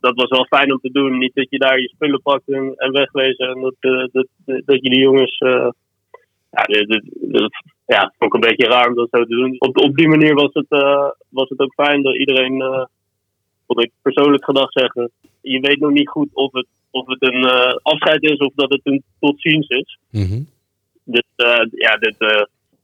[0.00, 1.18] dat was wel fijn om te doen.
[1.18, 3.48] Niet dat je daar je spullen pakt en, en wegwezen.
[3.48, 3.74] En dat,
[4.12, 5.38] dat, dat je die jongens.
[5.38, 9.56] ja, dat, dat- dat- ja, vond ik een beetje raar om dat zo te doen.
[9.58, 12.60] Op, op die manier was het, eh, was het ook fijn dat iedereen.
[12.62, 12.84] eh
[13.66, 15.10] vond ik persoonlijk gedacht zeggen.
[15.40, 18.70] Je weet nog niet goed of het, of het een eh, afscheid is of dat
[18.70, 19.98] het een tot ziens is.
[20.10, 20.42] Mhm.
[21.04, 22.42] Dus eh, ja, dit eh,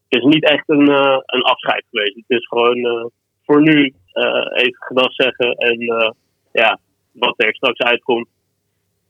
[0.08, 2.14] is niet echt een, eh, een afscheid geweest.
[2.14, 3.04] Het is gewoon eh,
[3.44, 5.52] voor nu eh, even gedag zeggen.
[5.54, 6.10] En eh,
[6.52, 6.78] ja,
[7.12, 8.28] wat er straks uitkomt,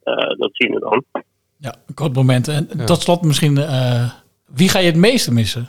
[0.02, 1.04] eh, dat zien we dan.
[1.56, 2.48] Ja, een kort moment.
[2.48, 4.10] En tot slot misschien, eh,
[4.54, 5.68] wie ga je het meeste missen?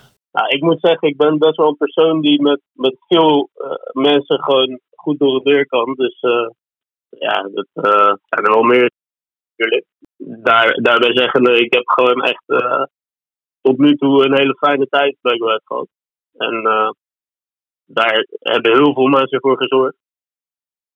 [0.61, 4.43] Ik moet zeggen, ik ben best wel een persoon die met, met veel eh, mensen
[4.43, 5.93] gewoon goed door de deur kan.
[5.93, 6.49] Dus eh,
[7.09, 8.91] ja, dat eh, zijn er wel meer
[9.55, 9.85] natuurlijk.
[10.43, 12.83] Daar, daarbij zeggen, nee, ik heb gewoon echt eh,
[13.61, 15.87] tot nu toe een hele fijne tijd bij Ahead gehad.
[16.37, 16.89] En eh,
[17.85, 19.97] daar hebben heel veel mensen voor gezorgd.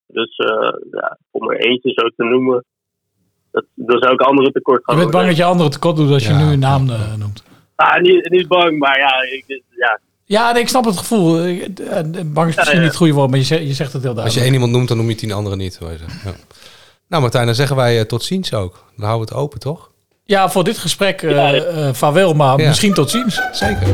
[0.08, 2.66] Dus eh, ja, om er eentje zo te noemen,
[3.52, 6.12] dat, dan zou ik anderen tekort gaan Je bent bang dat je anderen tekort doet
[6.12, 6.86] als je nu een naam
[7.18, 7.55] noemt.
[7.76, 11.46] Ah, niet, niet bang, maar ja, ik, ja, Ja, nee, ik snap het gevoel.
[11.48, 12.78] Ik- eh, Bang is misschien Ja, ja.
[12.78, 14.46] niet het goede woord, maar je zegt, je zegt het heel Als je duidelijk.
[14.46, 15.78] één iemand noemt, dan noem je tien anderen niet.
[15.78, 16.20] hoor je zeggen.
[16.32, 16.36] Ja.
[17.08, 18.74] Nou Martijn, dan zeggen wij eh, tot ziens ook.
[18.96, 19.92] Dan houden we het open, toch?
[20.24, 22.68] Ja, voor dit gesprek eh eh, vaarwel, maar Ja.
[22.68, 23.42] misschien tot ziens.
[23.52, 23.88] Zeker.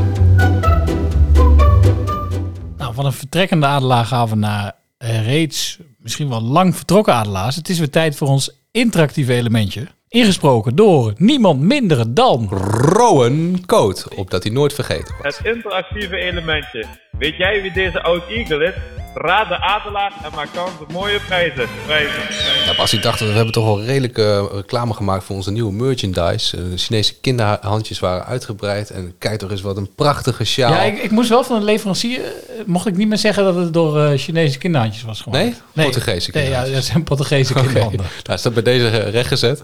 [2.78, 7.56] Nou, van een vertrekkende adelaar gaan we naar eh, reeds misschien wel lang vertrokken adelaars.
[7.56, 9.88] Het is weer tijd voor ons interactieve elementje.
[10.14, 12.50] Ingesproken door niemand minder dan...
[12.72, 15.38] Rowan Coat, opdat hij nooit vergeten wordt.
[15.38, 16.86] Het interactieve elementje.
[17.18, 18.74] Weet jij wie deze oud Eagle is?
[19.16, 21.68] Raad de adelaar en maak kans op mooie prijzen.
[21.86, 22.22] prijzen.
[22.66, 25.72] Ja, Bas, ik dacht, we hebben toch wel redelijk eh, reclame gemaakt voor onze nieuwe
[25.74, 26.58] merchandise.
[26.58, 28.90] Eh, de Chinese kinderhandjes waren uitgebreid.
[28.90, 30.72] En kijk toch eens wat een prachtige sjaal.
[30.74, 32.20] Ja, ik, ik moest wel van een leverancier...
[32.24, 32.32] eh,
[32.66, 35.44] Mocht ik niet meer zeggen dat het door eh, Chinese kinderhandjes was gemaakt.
[35.74, 35.86] Nee?
[35.86, 38.06] Portugese Nee, ja, dat zijn Portugese kinderhanden.
[38.24, 39.64] Nou, is dat bij deze rechtgezet.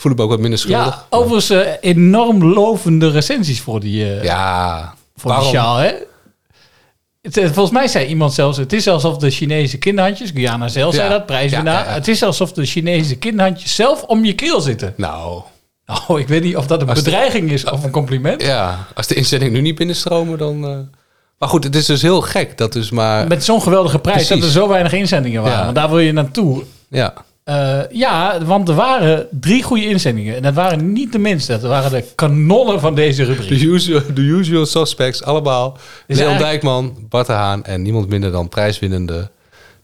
[0.00, 0.86] Voel ik me ook wat minder schuldig.
[0.86, 5.48] Ja, overigens eh, enorm lovende recensies voor die, eh, Ja, voor die waarom?
[5.48, 5.92] sjaal, hè?
[7.22, 10.94] Het, eh, volgens mij zei iemand zelfs, het is alsof de Chinese kinderhandjes, Guyana zelf
[10.94, 11.12] zei Ja.
[11.16, 14.94] dat, prijswinnaar, Ja, het is alsof de Chinese kinderhandjes zelf om je keel zitten.
[14.96, 15.42] Nou.
[15.86, 18.42] Nou, ik weet niet of dat een Als de- bedreiging is of een compliment.
[18.42, 20.60] Ja, als de inzending nu niet binnenstromen, dan...
[21.38, 23.26] Maar goed, het is dus heel gek dat dus maar...
[23.26, 24.52] Met zo'n geweldige prijs dat er Precies.
[24.54, 25.64] zo weinig inzendingen waren.
[25.64, 26.62] Want daar wil je naartoe.
[26.88, 27.12] Ja.
[27.44, 30.36] Eh, ja, want er waren drie goede inzendingen.
[30.36, 31.52] En dat waren niet de minste.
[31.52, 33.48] Dat waren de kanonnen van deze rubriek.
[33.48, 35.78] De usual, the usual suspects, allemaal.
[36.06, 39.30] Is Leon Dijkman, Bart de Haan en niemand minder dan prijswinnende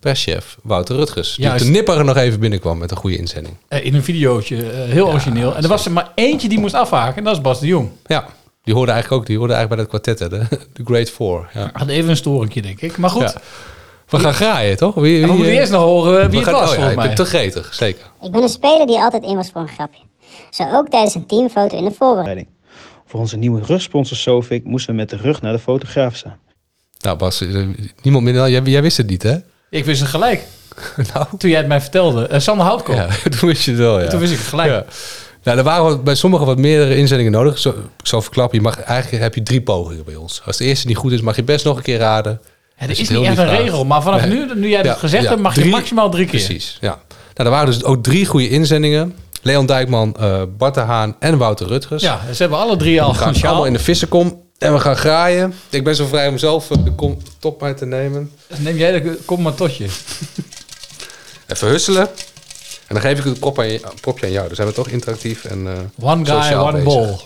[0.00, 1.34] perschef Wouter Rutgers.
[1.34, 1.64] Die Juist.
[1.64, 3.54] de nipper er nog even binnenkwam met een goede inzending.
[3.68, 4.70] Eh, in een videootje.
[4.70, 5.57] eh, heel origineel.
[5.57, 7.16] En er was er maar eentje die moest afhaken.
[7.16, 7.88] En dat is Bas de Jong.
[8.07, 8.26] Ja,
[8.62, 11.48] die hoorde eigenlijk ook die hoorde eigenlijk bij dat kwartet, hè, de, de Great Four.
[11.54, 11.70] Ja.
[11.72, 12.96] Had even een storingje, denk ik.
[12.98, 13.22] Maar goed.
[13.22, 13.40] Ja.
[14.09, 14.94] We gaan graaien, toch?
[14.94, 16.74] Wie, we moeten eh, eerst nog horen eh, wie we het gaan- was, oh ja,
[16.74, 17.07] volgens ik mij.
[17.07, 18.04] ben te gretig, zeker.
[18.22, 20.00] Ik ben een speler die altijd in was voor een grapje.
[20.50, 22.46] Zo ook tijdens een teamfoto in de voorbereiding.
[23.07, 26.38] Voor onze nieuwe rugsponsor Sofic moesten we met de rug naar de fotograaf staan.
[27.00, 27.66] Nou Bas, eh,
[28.02, 28.50] niemand minder dan...
[28.50, 29.36] Jij, jij wist het niet, hè?
[29.70, 30.42] Ik wist het gelijk.
[31.14, 31.26] nou.
[31.38, 32.26] Toen jij het mij vertelde.
[32.26, 32.94] Eh, Sander Houtkoop.
[32.96, 34.09] Ja, toen wist je het wel, ja.
[34.09, 34.70] Toen wist ik het gelijk.
[34.70, 34.84] Ja.
[35.42, 37.59] Nou, er waren bij sommigen wat meerdere inzendingen nodig.
[37.59, 40.42] Zo, ik zal verklappen, je mag, eigenlijk heb je drie pogingen bij ons.
[40.44, 42.40] Als de eerste niet goed is, mag je best nog een keer raden.
[42.79, 44.31] Als je is het niet echt een regel, maar vanaf Nee.
[44.31, 46.45] nu, nu jij het gezegd hebt, mag je maximaal drie keer.
[46.45, 46.89] Precies, ja.
[47.35, 49.16] Nou, er waren dus ook drie goede inzendingen.
[49.43, 52.03] Leon Dijkman, eh Bart de Haan en Wouter Rutgers.
[52.03, 54.97] Ja, ze hebben alle drie al We gaan allemaal in de vissenkom en we gaan
[54.97, 55.55] graaien.
[55.70, 58.31] Ik ben zo vrij om zelf eh, de kom, top te nemen.
[58.49, 59.87] Dus neem jij de kom maar totje.
[61.47, 62.09] Even husselen.
[62.87, 64.47] En dan geef ik het prop aan je- propje aan jou.
[64.47, 66.85] Dan zijn we toch interactief en eh, One guy, one bezig.
[66.85, 67.16] ball.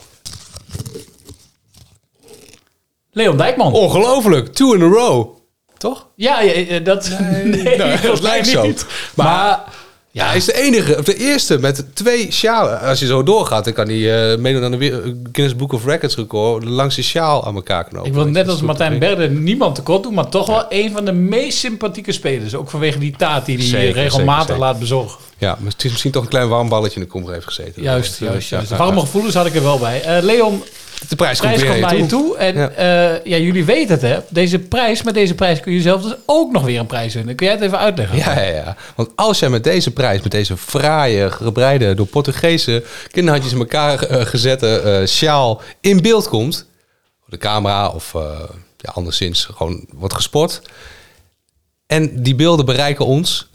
[3.12, 3.72] Leon Dijkman.
[3.72, 5.38] Ongelooflijk, two in a row.
[5.80, 6.06] Toch?
[6.14, 7.10] Ja, ja, dat...
[7.44, 8.62] Nee, Nou, dat lijkt zo.
[8.66, 8.86] niet.
[9.14, 9.64] Maar, Maar
[10.10, 12.80] ja, hij is de enige, of de eerste met twee sjalen.
[12.80, 14.78] Als je zo doorgaat, dan kan hij eh meedoen aan de
[15.32, 16.62] Guinness Book of Records record.
[16.62, 18.08] De langste sjaal aan elkaar knopen.
[18.08, 20.92] Ik wil net als Martijn goed te Berde niemand tekort doen, maar toch wel een
[20.92, 22.54] van de meest sympathieke spelers.
[22.54, 25.18] Ook vanwege die taart die hij regelmatig zeker, laat bezorgen.
[25.38, 27.82] Ja, maar het is misschien toch een klein warm balletje in de kommer heeft gezeten.
[27.82, 28.70] Juist, juist, juist.
[28.70, 30.02] ja, Warme gevoelens had ik er wel bij.
[30.02, 30.62] Eh, Leon,
[31.08, 32.36] De prijs komt, prijs weer komt naar je toe.
[32.36, 32.70] En Ja.
[32.76, 33.20] ja.
[33.24, 34.18] ja, jullie weten het, hè?
[34.28, 37.34] Deze prijs, met deze prijs kun je zelf dus ook nog weer een prijs winnen.
[37.34, 38.16] Kun jij het even uitleggen?
[38.16, 38.76] Ja, ja, ja.
[38.94, 44.02] Want als jij met deze prijs, met deze fraaie, gebreide, door Portugese kinderhandjes in elkaar
[44.02, 46.66] eh, gezette eh, sjaal in beeld komt,
[47.26, 48.40] de camera of eh,
[48.76, 50.62] ja, anderszins gewoon wordt gespot,
[51.86, 53.50] en die beelden bereiken ons,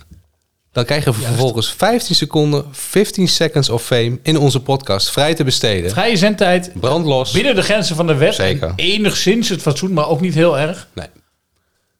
[0.75, 5.43] dan krijg je vervolgens 15 seconden, 15 seconds of fame in onze podcast vrij te
[5.43, 5.91] besteden.
[5.91, 6.71] Vrije zendtijd.
[6.79, 7.31] Brandlos.
[7.31, 8.35] Binnen de grenzen van de wet.
[8.35, 8.67] Zeker.
[8.67, 10.87] En enigszins het fatsoen, maar ook niet heel erg.
[10.93, 11.07] Nee.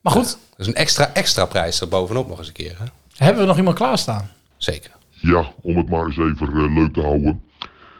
[0.01, 2.75] Maar goed, Dat is een extra, extra prijs er bovenop nog eens een keer.
[2.77, 2.85] Hè?
[3.25, 4.31] hebben we nog iemand klaarstaan?
[4.57, 4.91] Zeker.
[5.09, 7.43] Ja, om het maar eens even eh, leuk te houden.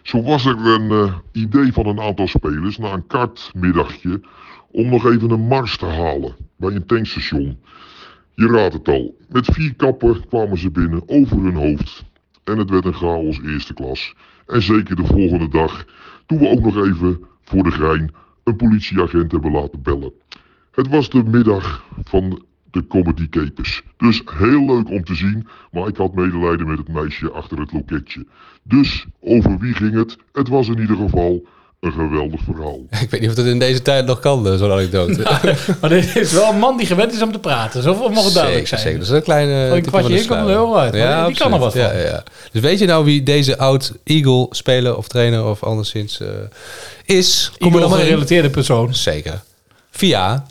[0.03, 1.13] Zo was er een eh,
[1.43, 4.21] idee van een aantal spelers na een kartmiddagje
[4.71, 7.59] om nog even een mars te halen bij een tankstation.
[8.35, 12.05] Je raadt het al, met vier kappen kwamen ze binnen over hun hoofd.
[12.43, 14.15] En het werd een chaos eerste klas.
[14.47, 15.85] En zeker de volgende dag,
[16.25, 18.13] toen we ook nog even voor de grein
[18.43, 20.13] een politieagent hebben laten bellen.
[20.71, 23.83] Het was de middag van de Comedy Capers.
[23.97, 27.73] Dus heel leuk om te zien, maar ik had medelijden met het meisje achter het
[27.73, 28.25] loketje.
[28.63, 30.17] Dus over wie ging het?
[30.31, 31.47] Het was in ieder geval
[31.85, 32.79] een geweldig verhaal.
[33.03, 35.21] Ik weet niet of dat in deze tijd nog kan, eh, zo'n anekdote.
[35.81, 37.83] Maar dit is wel een man die gewend is om te praten.
[37.83, 38.81] Zoveel mag het duidelijk zijn.
[38.81, 39.53] Zeker, dat is een kleine...
[39.53, 40.65] Van een tipje kwartje in komt er sluier.
[40.65, 40.93] heel uit.
[40.93, 41.81] Maar die kan er wat van.
[41.81, 42.23] Ja, ja.
[42.51, 46.27] Dus weet je nou wie deze oud-Eagle speler of trainer of anderszins eh,
[47.05, 47.51] is?
[47.57, 48.05] Kom er Eagle dan maar in.
[48.05, 48.93] gerelateerde persoon.
[48.95, 49.41] Zeker.
[49.91, 50.45] Via,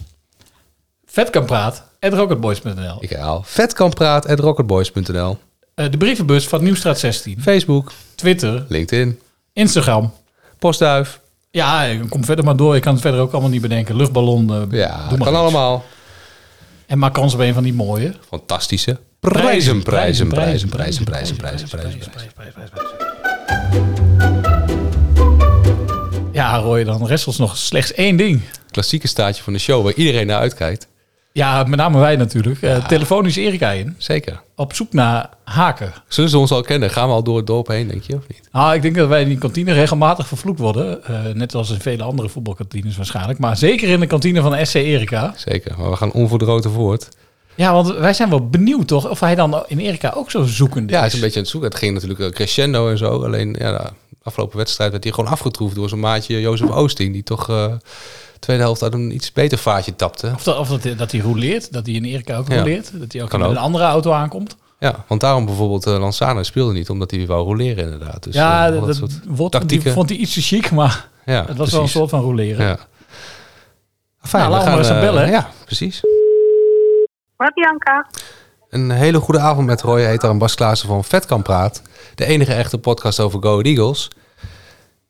[1.06, 1.82] Vet kan praten.
[2.00, 2.96] At rocketboys.nl.
[3.00, 5.38] ik herhaal, vetkanpraat.rocketboys.nl
[5.74, 7.40] Eh, de brievenbus van Nieuwstraat 16.
[7.42, 8.64] Facebook, Twitter.
[8.68, 9.18] LinkedIn,
[9.52, 10.12] Instagram.
[10.58, 11.20] Postduif.
[11.54, 12.76] Ja, ik kom verder maar door.
[12.76, 13.96] Ik kan het verder ook allemaal niet bedenken.
[13.96, 14.50] Luchtballon.
[14.50, 15.36] eh, Ja, doe maar kan iets.
[15.36, 15.84] allemaal.
[16.86, 18.14] En maak kans op een van die mooie.
[18.28, 22.00] Fantastische prijzen, prijzen, prijzen, prijzen, prijzen, prijzen, prijzen,
[26.32, 28.40] Ja, Roy, dan rest ons nog slechts één ding.
[28.70, 30.86] Klassieke staatje van de show waar iedereen naar uitkijkt.
[31.36, 32.62] Ja, met name wij natuurlijk.
[32.62, 33.94] Eh telefonisch Erika in.
[33.98, 34.40] Zeker.
[34.56, 35.92] Op zoek naar haken.
[36.08, 36.90] Zullen ze ons al kennen?
[36.90, 38.48] Gaan we al door het dorp heen, denk je, of niet?
[38.52, 41.04] Nou, ik denk dat wij in die kantine regelmatig vervloekt worden.
[41.04, 43.38] Eh, net als in vele andere voetbalkantines waarschijnlijk.
[43.38, 45.32] Maar zeker in de kantine van SC Erika.
[45.36, 47.08] Zeker, maar we gaan onverdroten voort.
[47.54, 50.90] Ja, want wij zijn wel benieuwd toch of hij dan in Erika ook zo zoekend
[50.90, 51.12] Ja, hij is.
[51.12, 51.70] is een beetje aan het zoeken.
[51.70, 53.22] Het ging natuurlijk eh, crescendo en zo.
[53.24, 53.90] Alleen ja, de
[54.22, 57.12] afgelopen wedstrijd werd hij gewoon afgetroefd door zijn maatje Jozef Oosting.
[57.12, 57.48] Die toch
[58.44, 60.30] tweede helft uit een iets beter vaartje tapte.
[60.34, 62.54] Of, dat, of dat, dat hij rouleert, dat hij in Erika ook Ja.
[62.54, 62.90] rouleert.
[63.00, 63.54] Dat hij ook Kan met ook.
[63.54, 64.56] een andere auto aankomt.
[64.78, 68.22] Ja, want daarom bijvoorbeeld uh, Lanzano speelde niet, omdat hij wou roleren inderdaad.
[68.22, 69.84] Dus, ja, eh, dat, dat dat soort woord tactieken.
[69.84, 72.66] die vond hij iets te chic, maar Ja, het was wel een soort van roleren.
[72.66, 72.78] Ja.
[74.20, 75.30] Fijn, Nou, we laten we gaan, gaan eh, bellen.
[75.30, 76.00] Ja, precies.
[77.36, 78.06] Wat Bianca?
[78.70, 81.82] Een hele goede avond met Roy Heter en Bas Klaassen van Vetkamp Praat.
[82.14, 84.08] De enige echte podcast over Go Eagles.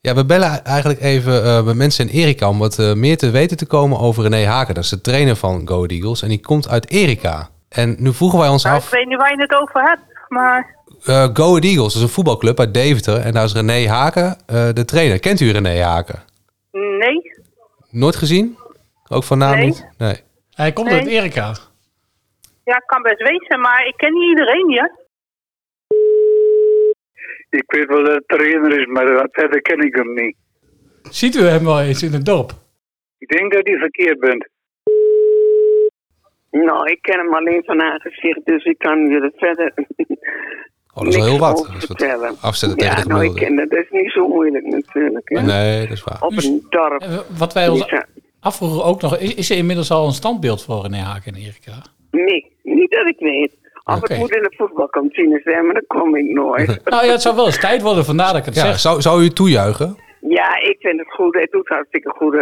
[0.05, 3.29] Ja, we bellen eigenlijk even eh, bij mensen in Erika om wat eh, meer te
[3.29, 4.73] weten te komen over René Haken.
[4.73, 7.49] Dat is de trainer van Go Eagles en die komt uit Erika.
[7.69, 10.01] En nu vroegen wij ons Nou, ik af, weet niet waar je het over hebt,
[10.27, 10.75] maar
[11.05, 14.85] eh Go Eagles is een voetbalclub uit Deventer en daar is René Haken eh, de
[14.85, 15.19] trainer.
[15.19, 16.23] Kent u René Haken?
[16.71, 17.33] nee.
[17.89, 18.57] Nooit gezien?
[19.07, 19.65] Ook van naam Nee.
[19.65, 19.87] niet?
[19.97, 20.15] Nee.
[20.53, 20.99] Hij komt Nee.
[20.99, 21.53] uit Erika.
[22.63, 24.91] Ja, kan best wezen, maar ik ken niet iedereen, ja.
[27.55, 30.35] Ik weet wel dat het trainer is, maar verder ken ik hem niet.
[31.09, 32.51] Ziet u hem wel eens in het dorp?
[33.17, 34.47] Ik denk dat hij verkeerd bent.
[36.51, 39.73] Nou, ik ken hem alleen van haar gezicht, dus ik kan je er verder
[40.97, 41.67] Oh, dat is wel heel wat.
[41.77, 42.35] vertellen.
[42.41, 43.39] afzetten tegen ja, de nou, ik gemiddelde.
[43.39, 43.69] ken dat.
[43.69, 45.29] Dat is niet zo moeilijk natuurlijk.
[45.29, 45.41] Hè?
[45.41, 46.21] Nee, dat is waar.
[46.21, 47.01] Op een dorp.
[47.01, 48.05] Eh, Wat wij ons Ja.
[48.39, 51.81] afvroegen ook nog, is, is er inmiddels al een standbeeld voor René Haken en Erika?
[52.11, 53.55] Nee, niet dat ik weet.
[53.85, 54.11] Of Oké.
[54.13, 56.81] het moet in de voetbalkantine zijn, maar dan kom ik nooit.
[56.91, 58.79] Nou ja, het zou wel eens tijd worden, vandaar dat ik het Ja, zeg.
[58.79, 59.95] zou, zou u toejuichen?
[60.19, 61.35] ja, ik vind het goed.
[61.39, 62.33] Het doet hartstikke goed.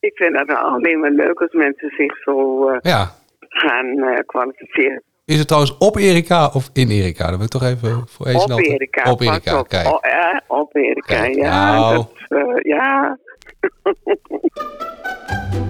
[0.00, 3.10] Ik, vind het alleen maar leuk als mensen zich zo eh, Ja.
[3.48, 5.02] gaan eh, kwalificeren.
[5.24, 7.24] Is het trouwens op Erika of in Erika?
[7.26, 9.10] Dat wil ik toch even voor eens Op Erika.
[9.10, 9.68] Op Erika, op.
[9.68, 9.86] kijk.
[9.86, 11.74] Oh, ja, op Erika, Kijk, ja.
[11.74, 12.04] nou.
[12.28, 13.18] Dat, eh, ja.